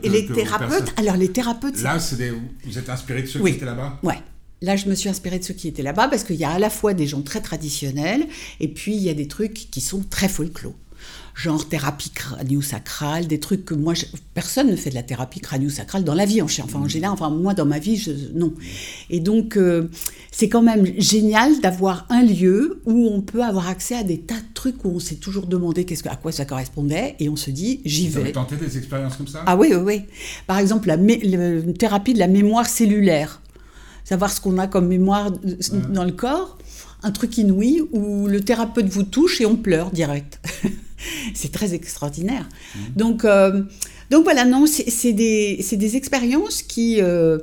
[0.04, 1.82] Et, les thérapeutes, alors les thérapeutes...
[1.82, 2.32] Là, des,
[2.66, 4.00] vous êtes inspiré de ceux qui étaient là-bas?
[4.04, 4.20] Ouais.
[4.64, 6.60] Là, je me suis inspirée de ceux qui étaient là-bas parce qu'il y a à
[6.60, 8.28] la fois des gens très traditionnels
[8.60, 10.76] et puis il y a des trucs qui sont très folklore
[11.36, 13.94] genre thérapie crânio-sacrale, des trucs que moi,
[14.34, 17.54] personne ne fait de la thérapie crânio-sacrale dans la vie, enfin en général, enfin moi
[17.54, 18.54] dans ma vie, je, non.
[19.10, 19.90] Et donc, euh,
[20.32, 24.36] c'est quand même génial d'avoir un lieu où on peut avoir accès à des tas
[24.36, 27.52] de trucs où on s'est toujours demandé qu'est-ce à quoi ça correspondait, et on se
[27.52, 28.14] dit, j'y vais.
[28.14, 29.44] Vous avez tenté des expériences comme ça?
[29.46, 30.02] Ah oui, oui, oui.
[30.48, 30.98] Par exemple, la,
[31.74, 33.42] thérapie de la mémoire cellulaire,
[34.04, 35.32] savoir ce qu'on a comme mémoire
[35.90, 36.58] dans le corps
[37.04, 40.40] un truc inouï où le thérapeute vous touche et on pleure direct.
[41.34, 42.48] c'est très extraordinaire.
[42.76, 42.80] Mmh.
[42.96, 43.64] Donc, euh,
[44.10, 47.02] donc voilà, non, c'est des, des, expériences qui.
[47.02, 47.40] Euh,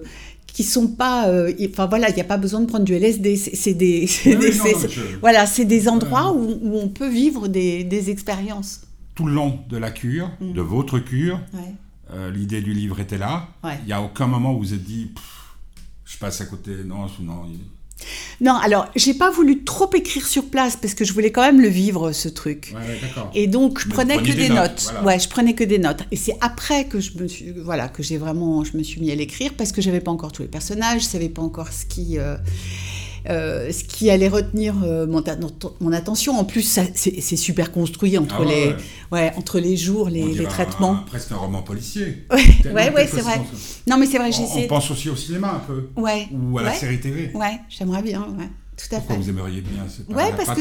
[0.46, 3.36] qui sont pas euh, enfin voilà il n'y a pas besoin de prendre du LSD
[3.36, 4.08] c'est des,
[5.20, 8.80] voilà c'est des endroits où, où, on peut vivre des, des, expériences
[9.14, 10.52] tout le long de la cure mmh.
[10.54, 11.38] de votre cure
[12.34, 13.50] l'idée du livre était là
[13.82, 15.12] il n'y a aucun moment où vous vous êtes dit
[16.04, 17.44] je passe à côté non non
[18.40, 21.60] non, alors j'ai pas voulu trop écrire sur place parce que je voulais quand même
[21.60, 22.74] le vivre ce truc.
[23.34, 24.92] et donc je prenais que des, notes.
[25.04, 26.02] Ouais, je prenais que des notes.
[26.10, 29.10] Et c'est après que je me suis, voilà, que j'ai vraiment, je me suis mis
[29.10, 31.84] à l'écrire parce que j'avais pas encore tous les personnages, je savais pas encore ce
[31.86, 32.18] qui.
[32.18, 32.36] Euh,
[33.28, 35.22] euh, ce qui allait retenir euh, mon,
[35.80, 36.38] mon, attention.
[36.38, 38.74] En plus, c'est super construit entre, ah les,
[39.12, 39.32] ouais.
[39.36, 41.04] entre les jours, les, les traitements.
[41.06, 42.24] presque un roman policier.
[42.30, 43.40] Ouais, ouais, c'est vrai.
[43.88, 44.64] Non, mais c'est vrai, j'essaie.
[44.64, 45.88] On pense aussi au cinéma un peu.
[45.96, 46.28] Ouais.
[46.32, 47.30] Ou à la série TV.
[47.34, 48.48] Ouais, j'aimerais bien, ouais.
[48.78, 49.22] Tout à Pourquoi fait.
[49.22, 50.54] vous aimeriez bien pas, ouais, parce pas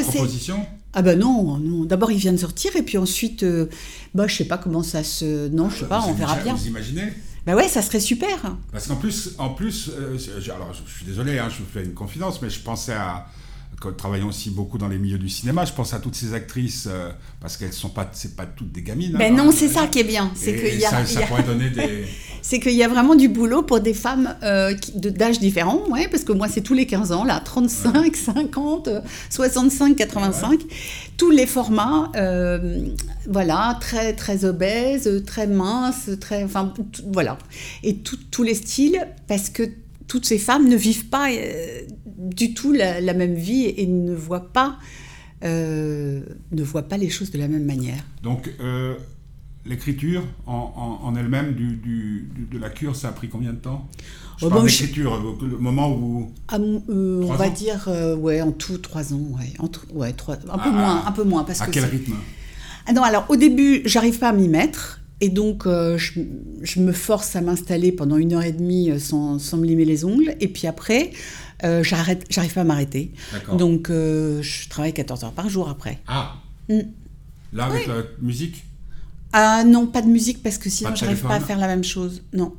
[0.94, 1.86] Ah ben non, non.
[1.86, 3.70] D'abord il vient de sortir et puis ensuite, euh,
[4.16, 5.48] bah je sais pas comment ça se.
[5.50, 6.56] Non, je sais pas, on verra bien.
[6.56, 7.14] Vous imaginez?
[7.48, 8.58] Bah ouais, ça serait super.
[8.74, 10.18] Parce qu'en plus, en plus, euh,
[10.54, 13.28] alors je suis désolé, hein, je vous fais une confidence, mais je pensais à,
[13.98, 17.12] travaillant aussi beaucoup dans les milieux du cinéma, je pense à toutes ces actrices euh,
[17.40, 19.14] parce qu'elles sont pas, c'est pas toutes des gamines.
[19.14, 22.06] Ben non, c'est ça qui est bien, c'est qu'il y a, ça, pourrait donner des.
[22.42, 26.24] c'est qu'il y a vraiment du boulot pour des femmes euh, d'âge différents, ouais, parce
[26.24, 28.90] que moi c'est tous les 15 ans là, 35, 50,
[29.30, 30.60] 65, 85,
[31.18, 32.88] tous les formats, euh,
[33.30, 36.74] voilà, très très obèses, très minces, très, enfin
[37.12, 37.38] voilà,
[37.84, 39.64] et tous les styles, parce que
[40.08, 44.52] toutes ces femmes ne vivent pas euh, du tout la, même vie et ne voient
[44.52, 44.78] pas,
[45.44, 48.04] euh, ne voient pas les choses de la même manière.
[48.24, 48.96] Donc, euh,
[49.66, 53.88] l'écriture en, elle-même du, de la cure, ça a pris combien de temps?
[54.38, 56.32] Je oh, parle d'écriture, le moment où...
[56.48, 57.90] Ah, on va dire,
[58.20, 59.54] ouais, en tout, trois ans, ouais.
[59.94, 61.44] ouais trois, un, peu ah, moins, un peu moins.
[61.44, 62.16] Parce à quel rythme?
[62.86, 65.02] Ah non, alors au début, j'arrive pas à m'y mettre.
[65.20, 69.40] Et donc, euh, je, me force à m'installer pendant une heure et demie euh, sans,
[69.40, 70.36] sans me limer les ongles.
[70.40, 71.12] Et puis après,
[71.64, 73.12] euh, j'arrête, j'arrive pas à m'arrêter.
[73.54, 76.00] Donc, je travaille 14 heures par jour après.
[76.08, 76.36] Ah
[76.70, 76.82] mm.
[77.54, 78.64] Là, avec la musique?
[79.34, 82.24] Ah non, pas de musique parce que sinon, j'arrive pas à faire la même chose.
[82.34, 82.54] Non.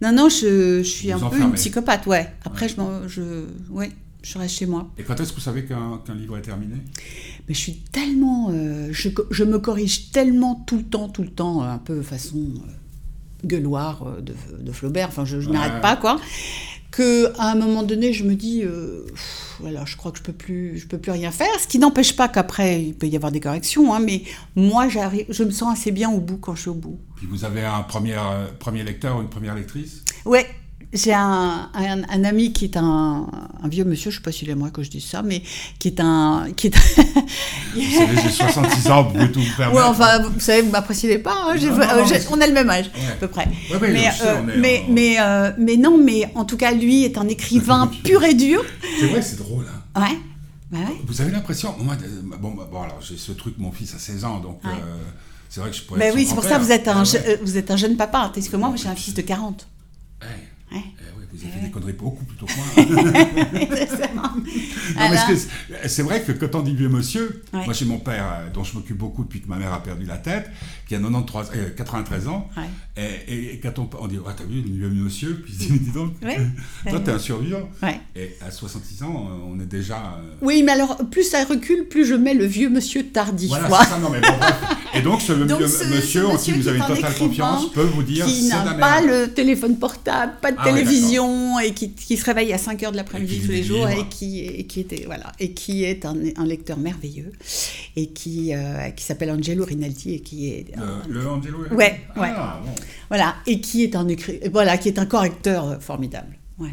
[0.00, 2.32] Non, non, je, je suis un peu une psychopathe, ouais.
[2.44, 2.76] Après, je,
[3.08, 3.90] je, ouais
[4.22, 4.88] je reste chez moi.
[4.98, 6.76] Et quand est-ce que vous savez qu'un livre est terminé?
[7.48, 8.50] Mais Je suis tellement...
[8.50, 12.38] Euh, je, je, me corrige tellement tout le temps, tout le temps, un peu façon
[12.38, 16.20] euh, gueuloire euh, de, de, Flaubert, enfin je, n'arrête pas quoi,
[16.90, 18.64] qu'à un moment donné je me dis,
[19.60, 22.16] voilà, je crois que je peux plus, je peux plus rien faire, ce qui n'empêche
[22.16, 24.24] pas qu'après il peut y avoir des corrections, hein, mais
[24.56, 26.98] moi j'arrive, je me sens assez bien au bout quand je suis au bout.
[27.16, 28.16] Puis vous avez un premier,
[28.58, 30.02] premier lecteur ou une première lectrice?
[30.24, 30.46] Ouais,
[30.92, 33.26] j'ai un, un, ami qui est un,
[33.62, 35.42] un, vieux monsieur, je ne sais pas s'il aimerait que je dise ça, mais
[35.78, 36.46] qui est un.
[36.56, 36.74] Qui est
[37.74, 39.78] vous savez, j'ai 66 ans, vous pouvez tout vous permettre.
[39.78, 41.56] Ouais, enfin, vous savez, vous ne m'appréciez pas, hein,
[42.30, 43.48] on a le même âge, à peu près.
[43.80, 47.90] mais, euh, mais, mais, euh, mais, non, mais en tout cas, lui est un écrivain
[48.04, 48.64] pur et dur.
[48.98, 49.66] C'est vrai, c'est drôle.
[49.68, 50.00] Hein.
[50.00, 50.18] Ouais.
[50.70, 50.96] Bah ouais.
[51.06, 51.74] Vous avez l'impression.
[51.78, 51.96] Moi,
[52.40, 54.60] bon, bah, bon, alors, j'ai ce truc, mon fils a 16 ans, donc.
[54.64, 54.70] Euh,
[55.50, 55.98] c'est vrai que je pourrais.
[55.98, 58.30] Mais oui, c'est pour ça que vous êtes un, ah vous êtes un jeune papa,
[58.34, 59.66] parce que moi, j'ai un fils de 40.
[61.32, 62.64] Vous avez fait des conneries beaucoup plutôt que moi.
[65.86, 68.74] c'est vrai que quand on dit vieux monsieur, moi j'ai mon père euh, dont je
[68.74, 70.50] m'occupe beaucoup depuis que ma mère a perdu la tête,
[70.88, 72.48] qui a 93, 93 euh, ans,
[72.96, 75.90] et, quand on, on dit oh, t'as vu le vieux monsieur, puis il dit dis
[75.90, 76.12] donc,
[76.88, 77.68] toi t'es un survivant.
[78.16, 79.96] Et à 66 ans, on est déjà.
[79.96, 83.50] Euh, oui, mais alors plus ça recule, plus je mets le vieux monsieur tardif.
[83.50, 84.32] Voilà, c'est ça, non mais bon,
[84.94, 88.24] Et donc ce, vieux, monsieur, en qui vous avez une totale confiance peut vous dire
[88.24, 92.54] qui n'a pas le téléphone portable, pas de ah télévision et qui, qui, se réveille
[92.54, 95.52] à 5 heures de l'après-midi tous les jours et qui, et qui était voilà et
[95.52, 97.30] qui est un, un lecteur merveilleux
[97.94, 100.77] et qui euh, qui s'appelle Angelo Rinaldi et qui est
[101.08, 102.60] le, Angelo ouais ouais ah,
[103.08, 104.06] voilà et qui est un
[104.52, 106.70] voilà qui est un correcteur formidable Ouais.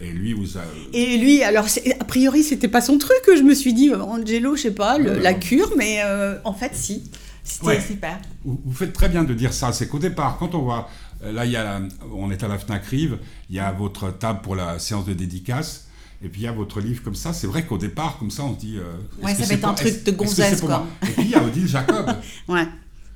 [0.00, 0.62] Et lui vous a.
[0.94, 1.66] Et lui, alors,
[2.00, 3.20] a priori, c'était pas son truc.
[3.36, 6.36] Je me suis dit, euh, Angelo, je sais pas, le- ouais, la cure, mais euh,
[6.44, 7.04] en fait, si.
[7.44, 7.80] C'était Ouais.
[7.80, 8.18] super.
[8.44, 9.72] Vous, faites très bien de dire ça.
[9.74, 10.88] C'est qu'au départ, quand on voit,
[11.22, 11.80] euh, là, il y a,
[12.14, 13.18] on est à la Fnac Rive,
[13.50, 15.86] il y a votre table pour la séance de dédicace.
[16.24, 17.32] Et puis il y a votre livre comme ça.
[17.32, 18.78] C'est vrai qu'au départ, comme ça, on se dit.
[18.78, 20.86] euh, Ouais, ça va être un truc de gonzesse, quoi.
[21.02, 22.06] Et puis il y a Odile Jacob.
[22.48, 22.66] Ouais,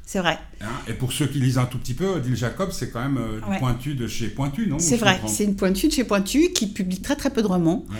[0.06, 0.38] c'est vrai.
[0.60, 0.66] hein.
[0.88, 3.40] Et pour ceux qui lisent un tout petit peu, Odile Jacob, c'est quand même euh,
[3.50, 3.58] Ouais.
[3.58, 7.00] pointu de chez Pointu, non C'est vrai, c'est une pointue de chez Pointu qui publie
[7.00, 7.84] très très peu de romans.
[7.90, 7.96] Ouais.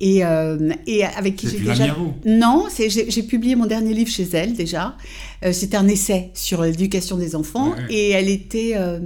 [0.00, 1.94] Et, euh, et avec qui j'ai déjà.
[2.24, 4.96] Non, j'ai publié mon dernier livre chez elle déjà.
[5.44, 7.70] Euh, C'était un essai sur l'éducation des enfants.
[7.72, 7.86] Ouais.
[7.94, 8.72] Et elle était.
[8.76, 9.00] euh,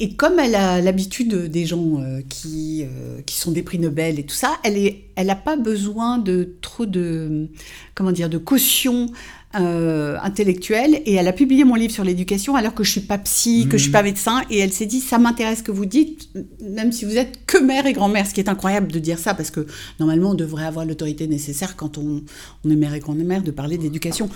[0.00, 4.18] et comme elle a l'habitude des gens euh, qui, euh, qui sont des prix Nobel
[4.18, 7.48] et tout ça, elle n'a elle a pas besoin de trop de,
[7.94, 9.12] comment dire, de caution
[9.56, 11.02] euh, intellectuelle.
[11.06, 13.76] Et elle a publié mon livre sur l'éducation alors que je suis pas psy, que
[13.78, 14.42] je suis pas médecin.
[14.50, 16.28] Et elle s'est dit, ça m'intéresse ce que vous dites,
[16.60, 19.34] même si vous êtes que mère et grand-mère, ce qui est incroyable de dire ça,
[19.34, 19.66] parce que
[20.00, 22.22] normalement, on devrait avoir l'autorité nécessaire quand on,
[22.64, 24.28] on est mère et grand-mère de parler d'éducation.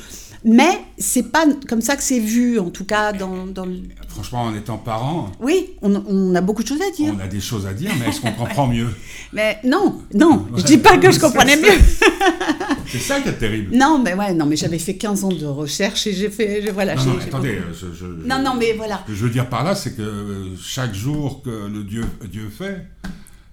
[0.44, 3.76] Mais c'est pas comme ça que c'est vu, en tout cas dans, dans le...
[4.09, 7.14] Franchement, en étant parent, Oui, on, on a beaucoup de choses à dire.
[7.16, 8.88] on a des choses à dire, mais est-ce qu'on comprend mieux?
[9.33, 11.66] Mais non, non, je dis pas que je comprenais mieux.
[12.88, 13.77] C'est ça qui est terrible.
[13.77, 16.70] Non, mais ouais, non, mais j'avais fait 15 ans de recherche et j'ai fait, je-
[16.70, 16.94] voilà.
[16.96, 19.03] Non, non, attendez, je, je- Non, non, mais voilà.
[19.07, 22.05] Ce que je veux dire par là, c'est que euh, chaque jour que le Dieu,
[22.31, 22.87] Dieu fait,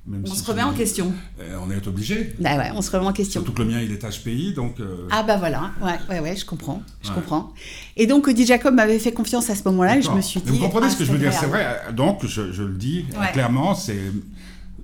[0.06, 1.14] même On si se remet en question.
[1.40, 2.34] euh, on est obligé.
[2.40, 3.42] Bah ouais, on se remet en question.
[3.42, 4.80] Surtout que le mien, il est HPI, donc.
[4.82, 7.16] euh, Ah bah voilà, ouais, ouais, ouais, je comprends, je Ouais.
[7.16, 7.54] comprends.
[7.96, 10.52] Et donc Odie Jacob m'avait fait confiance à ce moment-là et je me suis Mais
[10.52, 10.58] dit...
[10.58, 11.32] vous comprenez ah, ce que je veux dire?
[11.34, 11.80] C'est vrai.
[11.96, 13.98] Donc, je, je le dis clairement, c'est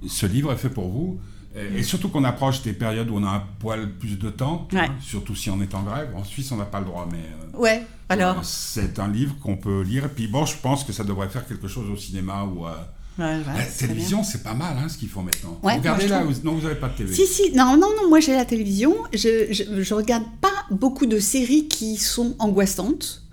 [0.07, 1.19] ce livre est fait pour vous.
[1.55, 4.67] Et, et surtout qu'on approche des périodes où on a un poil plus de temps,
[4.71, 4.81] Ouais.
[4.81, 6.09] hein, surtout si on est en grève.
[6.15, 7.17] En Suisse, on n'a pas le droit, mais.
[7.17, 8.37] euh, Ouais, alors...
[8.37, 10.05] euh, C'est un livre qu'on peut lire.
[10.05, 13.25] Et puis bon, je pense que ça devrait faire quelque chose au cinéma ou Ouais,
[13.25, 14.23] ouais, la télévision.
[14.23, 15.59] C'est pas mal hein, ce qu'ils font maintenant.
[15.63, 16.33] Ouais, Regardez là, trouve.
[16.33, 17.13] vous- non, vous n'avez pas de TV.
[17.13, 21.05] Si, si, non, non, non, moi j'ai la télévision, je, je, je regarde pas beaucoup
[21.07, 23.23] de séries qui sont angoissantes,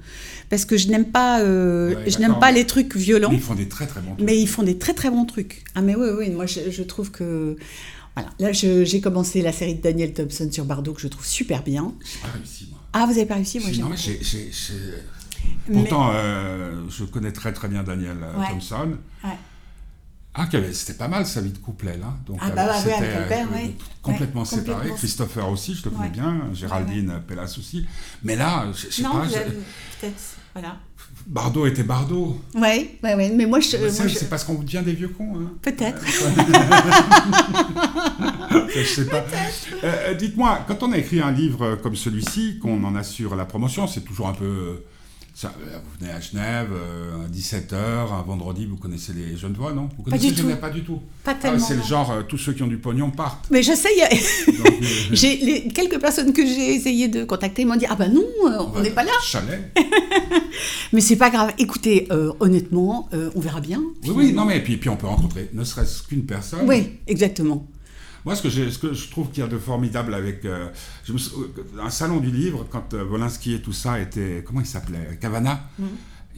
[0.50, 3.42] parce que je n'aime pas, euh, Ouais, je n'aime pas les trucs violents, Mais ils
[3.42, 4.26] font des très très bons trucs.
[4.26, 5.62] mais ils font des très très bons trucs.
[5.76, 7.56] Ah mais oui, oui, moi je, je trouve que...
[8.16, 11.62] Voilà, là j'ai commencé la série de Daniel Thompson sur Bardot que je trouve super
[11.62, 11.92] bien.
[12.02, 12.80] J'ai pas réussi, moi.
[12.94, 13.96] Ah, vous avez pas réussi Moi J'ai- non, mais
[15.72, 18.48] Pourtant, euh, je connais très très bien Daniel euh, Ouais.
[18.50, 18.96] Thompson.
[19.22, 19.30] Ouais.
[20.38, 22.02] Ah, c'était pas mal sa vie de couple, elle.
[22.02, 22.16] Hein.
[22.26, 23.74] Donc, Ah, euh, bah, bah, ouais, c'était, avec le père, euh, ouais.
[24.02, 24.72] Complètement Ouais, séparé.
[24.74, 24.96] complètement.
[24.96, 26.10] Christopher aussi, je le connais Ouais.
[26.10, 26.42] bien.
[26.52, 27.86] Géraldine Pellas aussi.
[28.22, 29.28] Mais là, je je sais Non, pas.
[29.28, 29.32] je-
[30.00, 30.76] peut-être, voilà.
[31.26, 32.38] Bardot était Bardot.
[32.54, 33.76] Ouais, ouais, ouais, mais moi je...
[33.76, 35.32] Bah, c'est je- parce qu'on devient des vieux cons.
[35.36, 35.50] Hein.
[35.60, 36.00] Peut-être.
[38.74, 39.24] je sais pas.
[39.82, 43.44] Euh, euh, Dites-moi, quand on a écrit un livre comme celui-ci, qu'on en assure la
[43.44, 44.44] promotion, c'est toujours un peu.
[44.44, 44.84] euh,
[45.34, 49.74] ça, vous venez à Genève, euh, à 17h, un vendredi, vous connaissez les jeunes voix,
[49.74, 49.90] non?
[49.98, 50.48] Vous Pas connaissez du tout.
[50.56, 51.02] Pas du tout.
[51.24, 51.58] Pas Ah, tellement.
[51.58, 53.44] c'est le genre, euh, tous ceux qui ont du pognon partent.
[53.50, 54.08] Mais je sais, il y a...
[54.64, 58.24] Donc, J'ai les quelques personnes que j'ai essayé de contacter m'ont dit ah bah non
[58.44, 59.70] on va n'est pas là Chalet.
[60.92, 64.62] mais c'est pas grave écoutez euh, honnêtement euh, on verra bien Oui, oui, non, mais
[64.62, 66.68] puis, puis on peut rencontrer ne serait-ce qu'une personne.
[66.68, 67.66] oui exactement
[68.24, 70.68] Moi, ce que, ce que je trouve qu'il y a de formidable avec euh,
[71.04, 71.46] je me sou-
[71.80, 75.68] un salon du livre, quand Wolinski et tout ça était, comment il s'appelait, Cavana?
[75.78, 75.88] Mhm.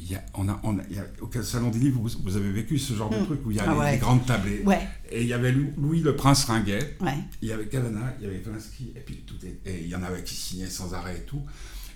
[0.01, 2.11] Il y a, on a, on a- il y a- au salon du livre, vous,
[2.25, 3.25] vous avez vécu ce genre de Mhm.
[3.27, 3.93] truc où il y a Ah les, ouais.
[3.93, 4.63] les grandes tablées.
[4.65, 8.15] ouais Et il y avait Lou- Louis le Prince Ringuet, ouais il y avait Cavana,
[8.21, 10.69] il y avait Wolinski, et puis tout est- et il y en avait qui signaient
[10.71, 11.41] sans arrêt et tout.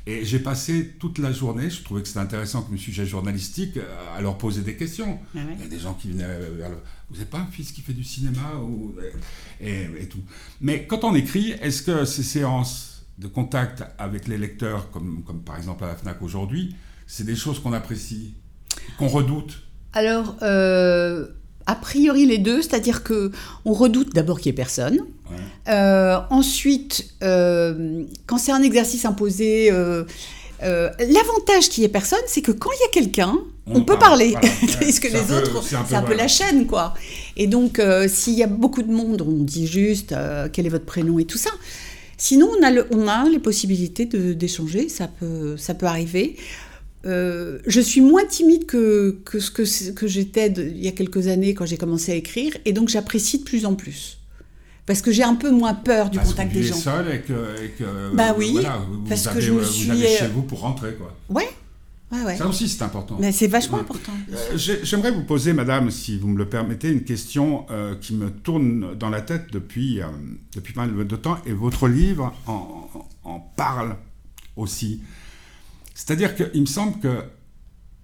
[0.06, 4.16] Et j'ai passé toute la journée, je trouvais que c'était intéressant comme sujet journalistique, euh,
[4.16, 5.20] à leur poser des questions.
[5.34, 5.42] Ouais.
[5.56, 6.78] Il y a des gens qui venaient vers le...
[7.08, 8.94] Vous n'avez pas un fils qui fait du cinéma ou...
[9.60, 10.22] et, et tout.
[10.60, 15.42] Mais quand on écrit, est-ce que ces séances de contact avec les lecteurs, comme, comme
[15.42, 16.74] par exemple à la FNAC aujourd'hui,
[17.06, 18.34] c'est des choses qu'on apprécie,
[18.98, 19.62] qu'on redoute?
[19.92, 21.28] Alors euh,
[21.66, 23.30] a priori les deux c'est-à-dire que
[23.64, 24.98] on redoute d'abord qu'il y ait personne
[25.30, 25.38] Ouais.
[25.72, 30.04] Euh, ensuite euh, quand c'est un exercice imposé euh,
[30.60, 33.96] L'avantage qu'il y ait personne, c'est que quand il y a quelqu'un, on, On peut
[33.98, 34.30] parle, parler.
[34.30, 34.48] voilà.
[34.80, 36.94] Parce que les peu- autres, c'est un peu, la chaîne, quoi.
[37.36, 40.14] Et donc, s'il y a beaucoup de monde, on dit juste
[40.52, 41.50] quel est votre prénom et tout ça.
[42.16, 46.36] Sinon, on a, le- on a les possibilités d'échanger, ça peut, ça peut arriver.
[47.04, 51.52] Euh, je suis moins timide que, que ce que, j'étais il y a quelques années
[51.54, 54.18] quand j'ai commencé à écrire, et donc j'apprécie de plus en plus.
[54.86, 56.74] Parce que j'ai un peu moins peur du Parce contact que vous des gens.
[56.76, 59.64] seul et que, et que, Bah oui, voilà, vous, parce vous que je me vous
[59.64, 60.94] suis, avez euh, chez vous pour rentrer.
[60.94, 61.16] Quoi.
[61.28, 61.48] Ouais,
[62.12, 62.36] ouais, ouais.
[62.36, 63.16] Ça aussi, c'est important.
[63.20, 63.82] Mais c'est vachement Ouais.
[63.82, 64.12] important.
[64.32, 68.14] Euh, j'ai- J'aimerais vous poser, madame, si vous me le permettez, une question euh, qui
[68.14, 70.06] me tourne dans la tête depuis, euh,
[70.56, 73.96] depuis pas mal de temps, et votre livre en parle
[74.56, 75.00] aussi.
[75.94, 77.22] C'est-à-dire qu'il me semble que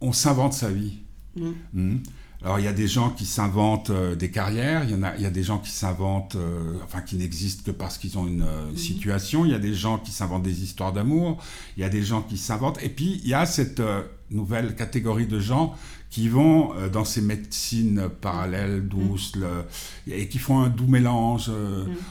[0.00, 0.98] on s'invente sa vie.
[1.36, 1.50] Mm.
[1.72, 2.02] Mhm.
[2.40, 5.16] Alors il y a des gens qui s'inventent euh, des carrières, il y, en a,
[5.16, 8.28] il y a des gens qui s'inventent, euh, enfin qui n'existent que parce qu'ils ont
[8.28, 11.42] une euh, situation, il y a des gens qui s'inventent des histoires d'amour,
[11.76, 13.82] il y a des gens qui s'inventent, et puis il y a cette
[14.30, 15.74] nouvelle catégorie de gens
[16.10, 19.64] qui vont dans ces médecines parallèles, douces, le-
[20.06, 21.50] et qui font un doux mélange,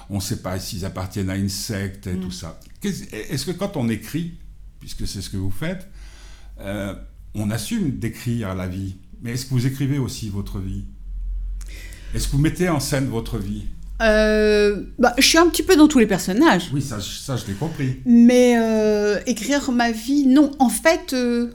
[0.10, 2.60] on ne sait pas s'ils appartiennent à une secte et tout ça.
[2.84, 4.34] Est-ce que quand on écrit,
[4.80, 5.88] puisque c'est ce que vous faites,
[6.60, 6.94] euh,
[7.36, 10.86] on assume d'écrire la vie, mais est-ce que vous écrivez aussi votre vie?
[12.14, 13.66] Est-ce que vous mettez en scène votre vie?
[14.02, 16.70] Euh, bah, je suis un petit peu dans tous les personnages.
[16.72, 18.00] Oui, ça, je- ça je l'ai compris.
[18.06, 20.52] Mais euh, écrire ma vie, non.
[20.60, 21.52] En fait, euh,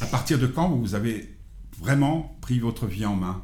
[0.00, 1.34] À partir de quand vous avez
[1.80, 3.42] vraiment pris votre vie en main?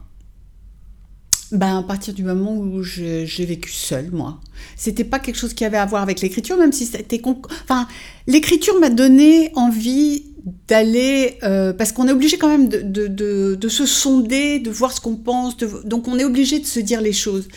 [1.55, 4.41] Ben, à partir du moment où j'ai vécu seule, moi.
[4.77, 7.21] C'était pas quelque chose qui avait à voir avec l'écriture, même si c'était...
[7.65, 7.87] Enfin,
[8.27, 10.25] l'écriture m'a donné envie
[10.69, 11.39] d'aller...
[11.43, 15.01] euh, parce qu'on est obligé quand même de, de- de- se sonder, de voir ce
[15.01, 15.57] qu'on pense.
[15.85, 17.49] donc on est obligé de se dire les choses.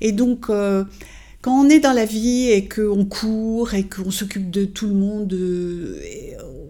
[0.00, 0.50] Et donc...
[0.50, 0.84] euh,
[1.42, 4.94] quand on est dans la vie et qu'on court et qu'on s'occupe de tout le
[4.94, 5.98] monde, euh,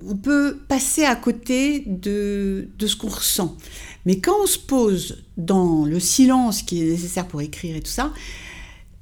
[0.09, 3.55] on peut passer à côté de, de ce qu'on ressent.
[4.07, 7.91] Mais quand on se pose dans le silence qui est nécessaire pour écrire et tout
[7.91, 8.13] ça,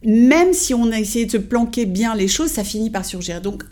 [0.04, 3.40] même si on a essayé de se planquer bien les choses, ça finit par surgir.
[3.40, 3.64] Donc,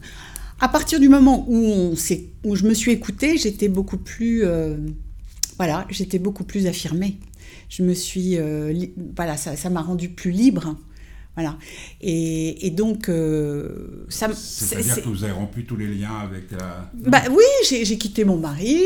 [0.60, 1.94] à partir du moment où, on
[2.44, 4.76] où je me suis écoutée, j'étais beaucoup plus, euh,
[5.56, 7.18] voilà, j'étais beaucoup plus affirmée.
[7.68, 10.76] Je me suis, euh, voilà, ça m'a rendue plus libre.
[11.40, 11.56] Voilà.
[12.00, 16.50] Et, et donc, euh, ça, C'est-à-dire c'est- que vous avez rompu tous les liens avec
[16.50, 16.90] la...
[16.94, 17.44] bah oui,
[17.84, 18.76] j'ai quitté mon mari,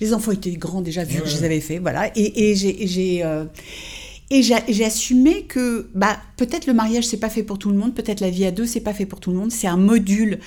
[0.00, 3.24] les enfants étaient grands déjà vu que je les avais fait, voilà, et, et j'ai
[3.24, 3.44] euh,
[4.30, 7.76] et j'ai j'ai assumé que bah peut-être le mariage c'est pas fait pour tout le
[7.76, 9.76] monde, peut-être la vie à deux c'est pas fait pour tout le monde, c'est un
[9.76, 10.38] module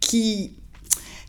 [0.00, 0.52] qui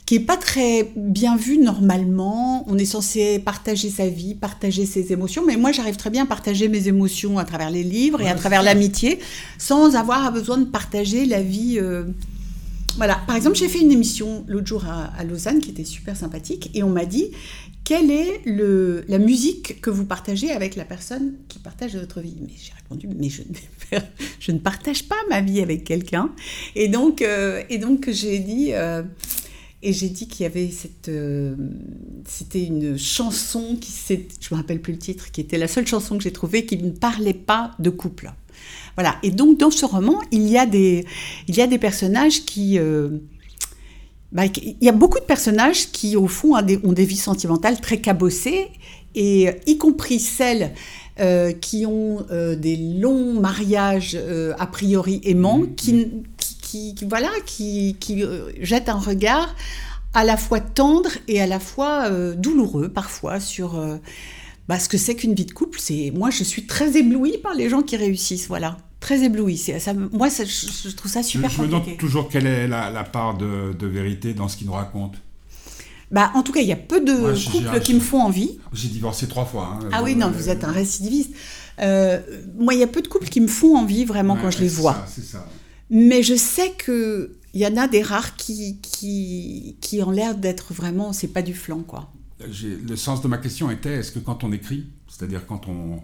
[0.08, 2.64] qui est pas très bien vu normalement.
[2.68, 6.26] On est censé partager sa vie, partager ses émotions, mais moi j'arrive très bien à
[6.26, 9.20] partager mes émotions à travers les livres et Ouais, à travers l'amitié,
[9.60, 11.78] sans avoir besoin de partager la vie.
[11.78, 12.06] euh,
[12.96, 16.16] voilà, par exemple, j'ai fait une émission l'autre jour à, à Lausanne qui était super
[16.18, 17.28] sympathique et on m'a dit
[17.84, 22.36] quelle est le, la musique que vous partagez avec la personne qui partage votre vie?
[22.42, 24.00] Mais j'ai répondu mais je, ne-
[24.40, 26.32] je ne partage pas ma vie avec quelqu'un.
[26.76, 28.70] Et donc, euh, et donc j'ai dit.
[28.72, 29.04] euh,
[29.84, 31.10] et j'ai dit qu'il y avait cette.
[31.10, 31.56] euh,
[32.26, 34.28] c'était une chanson qui s'est.
[34.40, 36.78] Je me rappelle plus le titre, qui était la seule chanson que j'ai trouvée qui
[36.78, 38.32] ne parlait pas de couple.
[38.96, 39.18] Voilà.
[39.22, 41.06] Et donc, dans ce roman, il y a des,
[41.48, 42.80] il y a des personnages qui.
[42.80, 43.10] euh,
[44.32, 47.16] bah, il y a beaucoup de personnages qui, au fond, ont des, ont des vies
[47.16, 48.68] sentimentales très cabossées,
[49.16, 50.74] et euh, y compris celles
[51.20, 56.08] euh, qui ont euh, des longs mariages euh, a priori aimants, qui,
[56.38, 59.56] qui, qui- qui- voilà, qui, qui euh, jettent un regard
[60.14, 63.98] à la fois tendre et à la fois euh, douloureux parfois sur euh,
[64.68, 65.80] bah, ce que c'est qu'une vie de couple.
[65.82, 69.58] C'est moi, je suis très éblouie par les gens qui réussissent, voilà, très éblouie.
[69.58, 71.86] C'est ça, me- moi, ça, je, je trouve ça Je, super je me compliqué.
[71.86, 75.16] demande toujours quelle est la, la part de, de vérité dans ce qu'il nous raconte.
[76.10, 78.22] Bah, en tout cas, il y a peu de Ouais, je- couples qui me font
[78.22, 78.60] envie.
[78.72, 79.78] J'ai divorcé trois fois.
[79.84, 79.90] hein.
[79.92, 81.32] Ah oui, non, vous êtes un récidiviste.
[81.80, 82.20] Euh,
[82.58, 84.60] moi, il y a peu de couples qui me font envie vraiment ouais, quand je
[84.60, 85.06] les vois.
[85.14, 85.46] C'est ça.
[85.90, 90.36] Mais je sais que il y en a des rares qui, qui, qui ont l'air
[90.36, 92.12] d'être vraiment, c'est pas du flanc, quoi.
[92.40, 96.02] Le sens de ma question était est-ce que quand on écrit, c'est-à-dire quand on.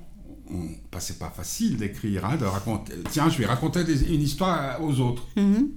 [0.52, 2.94] on bah, c'est pas facile d'écrire, hein, de raconter.
[3.12, 5.28] Tiens, je vais raconter des- une histoire aux autres.
[5.36, 5.70] Mhm.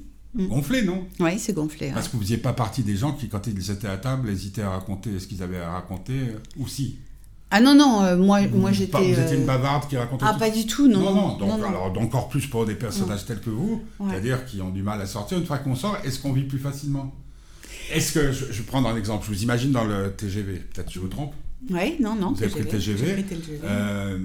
[0.49, 1.07] Gonflé, non?
[1.21, 1.87] Oui, c'est gonflé.
[1.89, 1.93] ouais.
[1.95, 4.63] Parce que vous n'étiez pas partie des gens qui, quand ils étaient à table, hésitaient
[4.63, 6.19] à raconter ce qu'ils avaient à raconter,
[6.59, 6.99] ou si.
[7.51, 8.99] Ah non, non, euh, moi, moi Pas- j'étais.
[8.99, 10.99] Vous étiez euh, une bavarde qui racontait Ah, tout pas du tout, non.
[11.01, 11.69] Non, non, donc, non, non.
[11.69, 14.09] Alors, encore plus pour des personnages tels que vous, Ouais.
[14.11, 15.39] c'est-à-dire qui ont du mal à sortir.
[15.39, 17.15] Une fois qu'on sort, est-ce qu'on vit plus facilement?
[17.93, 20.91] Est-ce que, je, je vais prendre un exemple, je vous imagine dans le TGV, peut-être
[20.93, 21.33] je vous trompe,
[21.71, 22.33] Ouais, non, non.
[22.33, 23.59] vous avez pris le TGV, J'ai pris le TGV.
[23.65, 24.19] euh,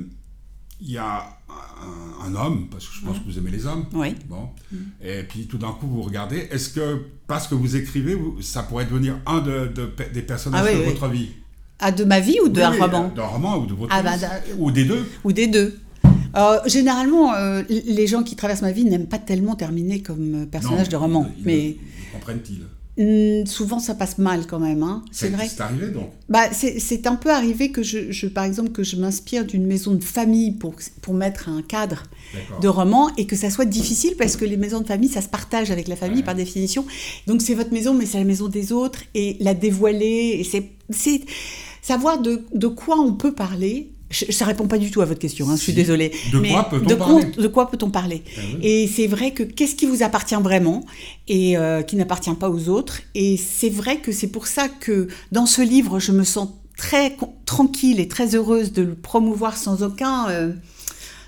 [0.82, 3.86] il y a un, un homme, parce que je pense que vous aimez les hommes,
[3.94, 4.16] Oui.
[4.28, 4.50] bon,
[5.00, 8.64] et puis tout d'un coup vous regardez, est-ce que, parce que vous écrivez, vous- ça
[8.64, 9.72] pourrait devenir un de,
[10.12, 10.94] des personnages Ah oui, de oui.
[10.94, 11.30] votre vie?
[11.82, 14.18] Ah, de ma vie ou d'un Oui, roman D'un roman ou de votre Ah, bah,
[14.18, 14.30] d'un-
[14.60, 15.80] ou des deux Ou des deux.
[16.38, 20.46] Euh, généralement, euh, les gens qui traversent ma vie n'aiment pas tellement terminer comme euh,
[20.46, 21.28] personnage Non, de roman.
[21.40, 21.78] ils- mais ils
[22.14, 22.62] comprennent-ils?
[23.48, 24.84] Souvent, ça passe mal quand même.
[24.84, 25.04] hein.
[25.12, 25.48] C'est vrai.
[25.48, 28.96] C'est arrivé donc Bah, c'est un peu arrivé que je, je- par exemple, que je
[28.96, 32.04] m'inspire d'une maison de famille pour, pour mettre un cadre
[32.62, 35.30] de roman et que ça soit difficile parce que les maisons de famille, ça se
[35.30, 36.24] partage avec la famille Ouais.
[36.24, 36.86] par définition.
[37.28, 40.38] Donc c'est votre maison, mais c'est la maison des autres et la dévoiler.
[40.40, 41.22] Et c'est- c'est
[41.82, 43.92] savoir de, de quoi on peut parler.
[44.30, 46.12] Ça répond pas du tout à votre question, hein, je suis désolée.
[46.34, 48.60] De mais quoi peut-on parler De quoi peut-on parler Ah oui.
[48.62, 50.86] Et c'est vrai que qu'est-ce qui vous appartient vraiment
[51.30, 55.08] et euh, qui n'appartient pas aux autres Et c'est vrai que c'est pour ça que
[55.32, 57.16] dans ce livre, je me sens très
[57.46, 60.52] tranquille et très heureuse de le promouvoir sans aucun, euh,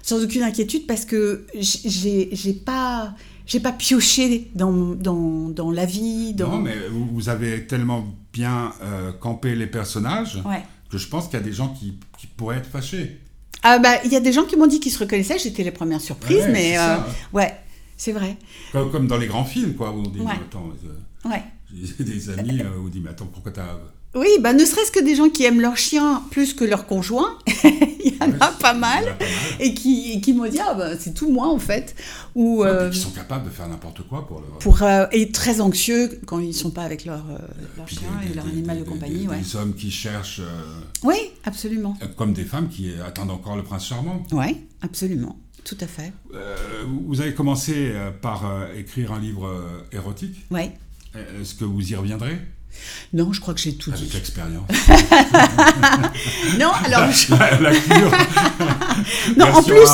[0.01, 6.33] sans aucune inquiétude parce que j'ai pas j'ai pas pioché dans, dans, dans, la vie.
[6.33, 6.49] Dans...
[6.49, 10.41] Non, mais vous avez tellement bien euh, campé les personnages
[10.89, 13.19] que je pense qu'il y a des gens qui, qui pourraient être fâchés.
[13.63, 15.71] Ah bah, il y a des gens qui m'ont dit qu'ils se reconnaissaient, j'étais les
[15.71, 16.97] premières surprises, mais euh,
[17.31, 17.53] ouais,
[17.97, 18.37] c'est vrai.
[18.71, 20.69] Comme, dans les grands films, quoi, où on dit, attends,
[21.25, 21.43] ouais.
[21.73, 23.77] j'ai des amis où on dit, mais attends, pourquoi t'as
[24.15, 27.39] oui, bah, ne serait-ce que des gens qui aiment leur chien plus que leur conjoint,
[28.03, 29.17] il y en a pas mal,
[29.59, 31.95] et qui, qui m'ont dit ah bah, c'est tout moi en fait.
[32.35, 34.57] Ou euh, qui sont capables de faire n'importe quoi pour leur.
[34.59, 37.37] Pour euh, et très anxieux quand ils sont pas avec leur, euh,
[37.77, 39.27] leur chien et leur animal de compagnie.
[39.27, 40.41] Des, des hommes qui cherchent.
[41.03, 41.97] oui, absolument.
[42.17, 44.23] Comme des femmes qui attendent encore le prince charmant.
[44.31, 45.37] Oui, absolument.
[45.63, 46.11] Tout à fait.
[47.07, 49.49] vous avez commencé par écrire un livre
[49.93, 50.45] érotique.
[50.51, 50.71] Oui.
[51.39, 52.37] Est-ce que vous y reviendrez?
[53.13, 54.13] Non, je crois que j'ai tout Avec dit.
[54.13, 54.67] l'expérience.
[56.59, 57.07] non, alors.
[57.29, 57.71] La, la,
[59.37, 59.89] non, en plus,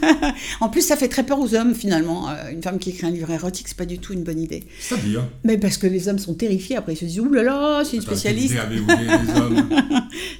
[0.60, 2.28] en plus, ça fait très peur aux hommes finalement.
[2.28, 4.64] Euh, une femme qui écrit un livre érotique, c'est pas du tout une bonne idée.
[4.78, 6.76] C'est-à-dire Mais parce que les hommes sont terrifiés.
[6.76, 8.56] Après, ils se disent ouh là là, c'est une spécialiste.
[8.56, 9.68] avez-vous les hommes?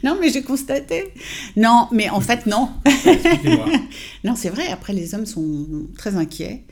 [0.05, 1.13] Non, mais j'ai constaté.
[1.57, 2.71] Non, mais en fait, non.
[4.25, 4.69] non, c'est vrai.
[4.69, 5.67] Après, les hommes sont
[5.97, 6.65] très inquiets.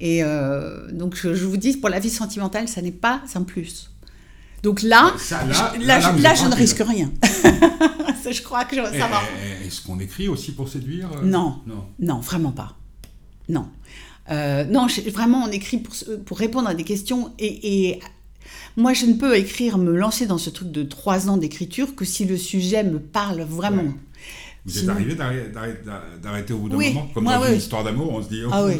[0.00, 3.42] Et euh, donc, je, je vous dis, pour la vie sentimentale, ça n'est pas un
[3.42, 3.90] plus.
[4.62, 5.14] Donc là,
[5.80, 7.10] là, je, ne risque rien.
[8.30, 9.22] je crois que ça va.
[9.64, 12.76] Est-ce qu'on écrit aussi pour séduire euh non, non, non, vraiment pas.
[13.48, 13.68] Non.
[14.30, 15.94] Euh, non, vraiment, on écrit pour,
[16.24, 17.32] pour, répondre à des questions.
[17.38, 18.00] Et,
[18.76, 22.04] moi, je ne peux écrire, me lancer dans ce truc de trois ans d'écriture que
[22.04, 23.94] si le sujet me parle vraiment.
[24.64, 28.28] Vous êtes arrivé d'arrêter au bout d'un moment Comme dans une histoire d'amour, on se
[28.28, 28.42] dit...
[28.44, 28.74] Oh, ah, oui,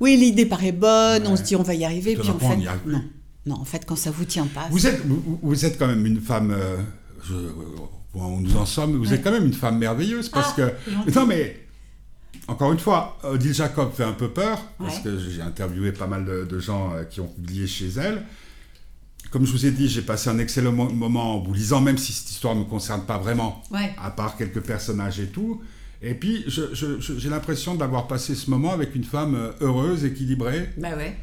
[0.00, 2.56] oui l'idée paraît bonne, on se dit on va y arriver, puis en fait,
[2.86, 3.02] non.
[3.48, 4.68] Non, en fait, quand ça vous tient pas.
[4.70, 6.50] Vous êtes, vous, êtes quand même une femme.
[6.50, 6.76] Euh,
[7.24, 7.34] je,
[8.12, 8.96] bon, nous en sommes.
[8.96, 11.10] Vous êtes quand même une femme merveilleuse parce ah, que.
[11.14, 11.58] Non, mais
[12.46, 16.26] encore une fois, Odile Jacob fait un peu peur parce que j'ai interviewé pas mal
[16.26, 18.22] de, gens euh, qui ont publié chez elle.
[19.30, 22.12] Comme je vous ai dit, j'ai passé un excellent moment en vous lisant, même si
[22.12, 23.62] cette histoire ne me concerne pas vraiment,
[23.98, 25.62] à part quelques personnages et tout.
[26.02, 30.68] Et puis, j'ai l'impression d'avoir passé ce moment avec une femme euh, heureuse, équilibrée.
[30.76, 31.16] Bah ouais.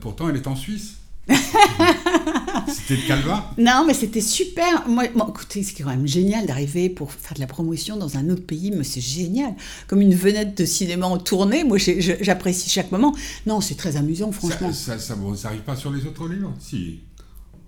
[0.00, 1.01] pourtant, elle est en Suisse.
[2.68, 4.88] c'était le calva Non, mais c'était super.
[4.88, 8.44] Moi, écoutez, c'est quand même génial d'arriver pour faire de la promotion dans un autre
[8.44, 8.70] pays.
[8.70, 9.54] Mais c'est génial.
[9.86, 11.64] Comme une vedette de cinéma en tournée.
[11.64, 13.14] Moi, j'apprécie chaque moment.
[13.46, 14.72] Non, c'est très amusant, franchement.
[14.72, 16.52] Ça, ça, ça, pas sur les autres livres?
[16.58, 17.00] Si.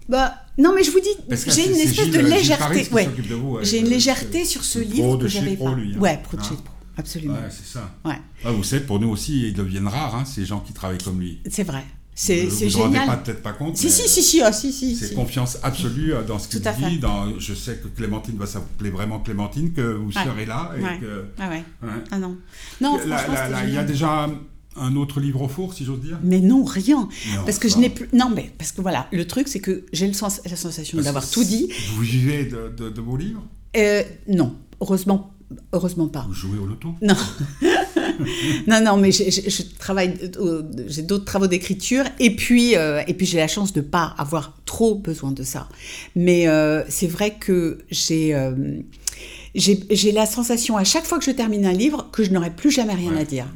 [0.08, 1.08] Bah, non, mais je vous dis,
[1.46, 2.88] j'ai une espèce de légèreté.
[2.92, 3.08] Ouais.
[3.62, 5.74] J'ai une légèreté sur ce livre que j'avais pas.
[5.74, 5.98] Lui, hein.
[5.98, 7.34] Ouais, pro de chez Pro, absolument.
[7.34, 7.94] Ouais, c'est ça.
[8.04, 8.52] Ouais.
[8.52, 11.40] vous savez, pour nous aussi, ils deviennent rares, hein, ces gens qui travaillent comme lui.
[11.50, 11.84] C'est vrai.
[12.14, 12.70] C'est génial.
[12.70, 13.76] Vous ne rendez peut-être pas compte.
[13.76, 16.98] Si, si, si, si, ah, si, si, C'est confiance absolue euh, dans ce qu'il dit.
[16.98, 20.72] Dans, je sais que Clémentine va s'appeler vraiment Clémentine, que vous serez là.
[20.78, 20.98] Et ouais.
[21.00, 21.64] Que, ah ouais.
[22.10, 22.36] Ah non.
[22.80, 23.00] Non,
[23.66, 24.28] Il y a déjà
[24.76, 26.18] un autre livre au four, si j'ose dire?
[26.22, 27.08] Mais non, rien.
[27.44, 28.08] parce que je n'ai plus.
[28.12, 30.40] Non, mais parce que voilà, le truc, c'est que j'ai sens...
[30.48, 31.68] la sensation d'avoir tout dit.
[31.94, 33.42] Vous vivez de, de, de vos livres?
[33.76, 35.34] Euh, Non, heureusement
[35.72, 36.24] Heureusement pas.
[36.26, 36.94] Vous jouez au loto?
[37.02, 37.14] Non.
[38.66, 43.26] non, non, mais je, travaille, euh, j'ai d'autres travaux d'écriture, et puis, euh, et puis
[43.26, 45.68] j'ai la chance de ne pas avoir trop besoin de ça.
[46.16, 48.36] Mais euh, c'est vrai que j'ai,
[49.54, 52.70] j'ai, la sensation à chaque fois que je termine un livre que je n'aurai plus
[52.70, 53.46] jamais rien à dire.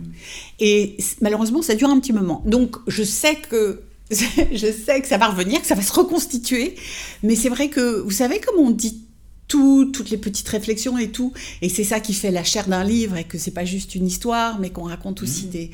[0.61, 2.43] Et malheureusement, ça dure un petit moment.
[2.47, 6.77] Donc, je sais que je sais que ça va revenir, que ça va se reconstituer,
[7.23, 9.03] mais c'est vrai que vous savez comme on dit
[9.49, 11.32] toutes les petites réflexions et tout.
[11.62, 14.07] Et c'est ça qui fait la chair d'un livre et que c'est pas juste une
[14.07, 15.51] histoire, mais qu'on raconte aussi mmh.
[15.51, 15.70] des,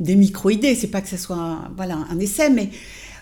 [0.00, 0.74] des micro-idées.
[0.74, 2.70] C'est pas que ce soit un, voilà, un essai, mais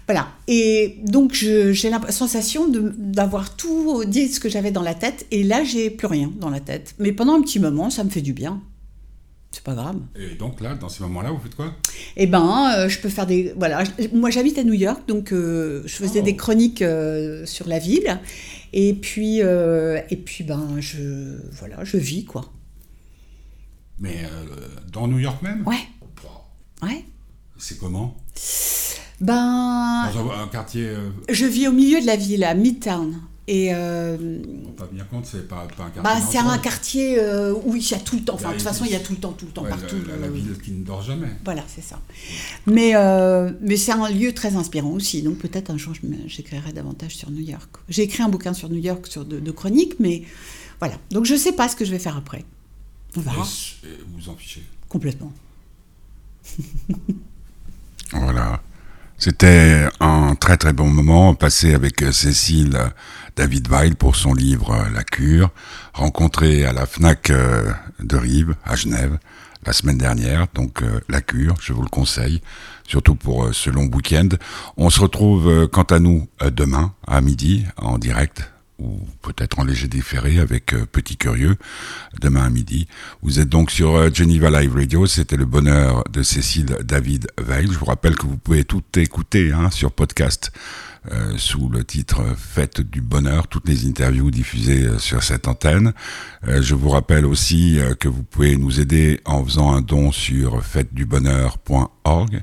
[0.07, 0.29] voilà.
[0.47, 5.27] Et donc j'ai la sensation d'avoir tout dit ce que j'avais dans la tête.
[5.31, 6.95] Et là, j'ai plus rien dans la tête.
[6.99, 8.63] Mais pendant un petit moment, ça me fait du bien.
[9.51, 9.97] C'est pas grave.
[10.15, 11.75] Et donc là, dans ces moments-là, vous faites quoi?
[12.17, 13.55] Eh ben, euh, je peux faire des.
[13.57, 13.83] Voilà,
[14.13, 16.37] moi j'habite à New York, donc euh, je faisais des oh.
[16.37, 18.21] chroniques euh, sur la ville.
[18.73, 22.53] Et puis, et puis ben, je, voilà, je vis quoi.
[23.99, 24.23] Mais
[24.93, 25.67] dans New York même?
[25.67, 25.89] Ouais.
[26.83, 27.05] Ouais.
[27.57, 28.17] C'est comment?
[29.21, 30.11] Ben.
[30.15, 30.93] Dans un, quartier.
[31.29, 33.17] Je vis au milieu de la ville, à Midtown.
[33.51, 34.43] Et euh,
[34.79, 36.03] on bien compte, c'est pas, pas, un quartier.
[36.03, 38.35] Bah, c'est un quartier euh, où il y a tout le temps.
[38.35, 39.97] Enfin, de toute façon, il y a tout le temps, tout le temps, partout.
[40.07, 41.29] La, la, ville qui ne dort jamais.
[41.47, 41.99] Voilà, c'est ça.
[42.67, 45.23] Mais, euh, mais c'est un lieu très inspirant aussi.
[45.23, 45.95] Donc peut-être un jour,
[46.27, 47.71] j'écrirai davantage sur New York.
[47.89, 50.25] J'ai écrit un bouquin sur New York, sur de, de chroniques, mais
[50.79, 50.97] voilà.
[51.11, 52.45] Donc je ne sais pas ce que je vais faire après.
[53.17, 53.49] On verra.
[54.15, 55.33] vous en fichez Complètement.
[58.13, 58.61] voilà.
[59.19, 62.79] C'était un très très bon moment passé avec euh, Cécile
[63.39, 65.51] David Weil pour son livre euh, La Cure,
[65.95, 67.31] rencontré à la FNAC
[68.01, 69.17] de Rive, à Genève,
[69.65, 70.49] la semaine dernière.
[70.55, 72.43] Donc La Cure, je vous le conseille,
[72.85, 74.29] surtout pour ce long week-end.
[74.77, 79.89] On se retrouve quant à nous demain à midi en direct ou peut-être en léger
[79.89, 81.57] différé avec euh, Petit Curieux,
[82.21, 82.87] demain à midi.
[83.23, 87.67] Vous êtes donc sur euh, Geneva Live Radio, c'était le bonheur de Cécile David Veil.
[87.71, 90.53] Je vous rappelle que vous pouvez tout écouter hein, sur podcast
[91.11, 95.93] euh, sous le titre Fête du bonheur, toutes les interviews diffusées sur cette antenne.
[96.47, 102.43] je vous rappelle aussi que vous pouvez nous aider en faisant un don sur fêtedubonheur.org.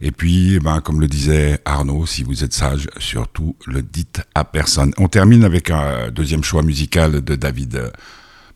[0.00, 4.22] Et puis, eh ben, comme le disait Arnaud, si vous êtes sage, surtout le dites
[4.34, 4.92] à personne.
[4.96, 7.90] On termine avec un deuxième choix musical de David, euh,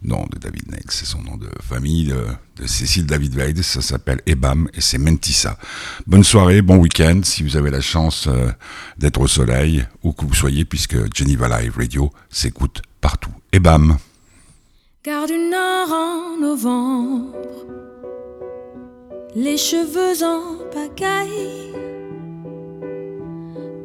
[0.04, 2.14] non, de David Neil, c'est son nom de famille,
[2.56, 5.58] de, Cécile David Veid, ça s'appelle Ebam et c'est Mentissa.
[6.06, 8.50] Bonne soirée, bon week-end, si vous avez la chance euh,
[8.98, 13.32] d'être au soleil, où que vous soyez, puisque Geneva Live Radio s'écoute partout.
[13.52, 13.96] Ebam.
[15.04, 17.91] Du Nord en novembre
[19.34, 21.72] les cheveux en pagaille,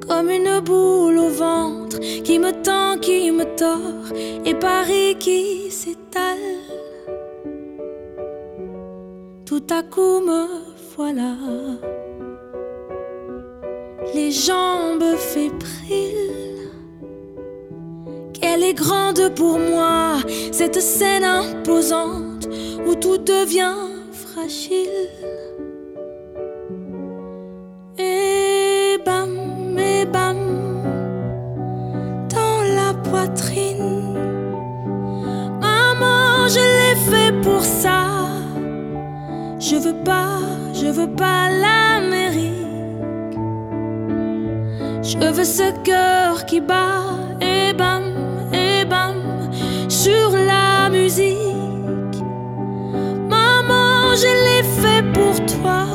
[0.06, 4.12] comme une boule au ventre qui me tend, qui me tord,
[4.46, 6.38] et Paris qui s'étale.
[9.46, 10.48] Tout à coup me
[10.98, 11.36] voilà,
[14.14, 16.72] les jambes fébriles.
[18.34, 20.18] Qu'elle est grande pour moi,
[20.52, 22.48] cette scène imposante
[22.88, 23.76] où tout devient
[24.12, 25.27] fragile.
[45.58, 48.04] Ce cœur qui bat, et bam,
[48.54, 49.16] et bam,
[49.90, 51.48] sur la musique
[54.24, 55.86] je l'ai fait pour toi.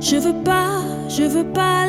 [0.00, 1.87] Je veux pas, je veux pas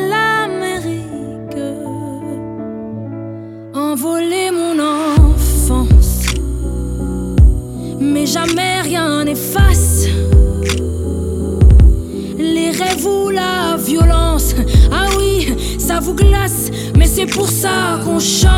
[17.29, 18.49] c'est pour ça qu'on chante.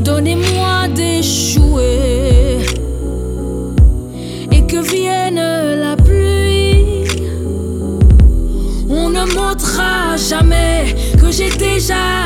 [0.00, 2.58] Donnez-moi des chouets
[4.68, 7.04] que vienne la pluie.
[8.88, 12.21] On ne montrera jamais que j'ai déjà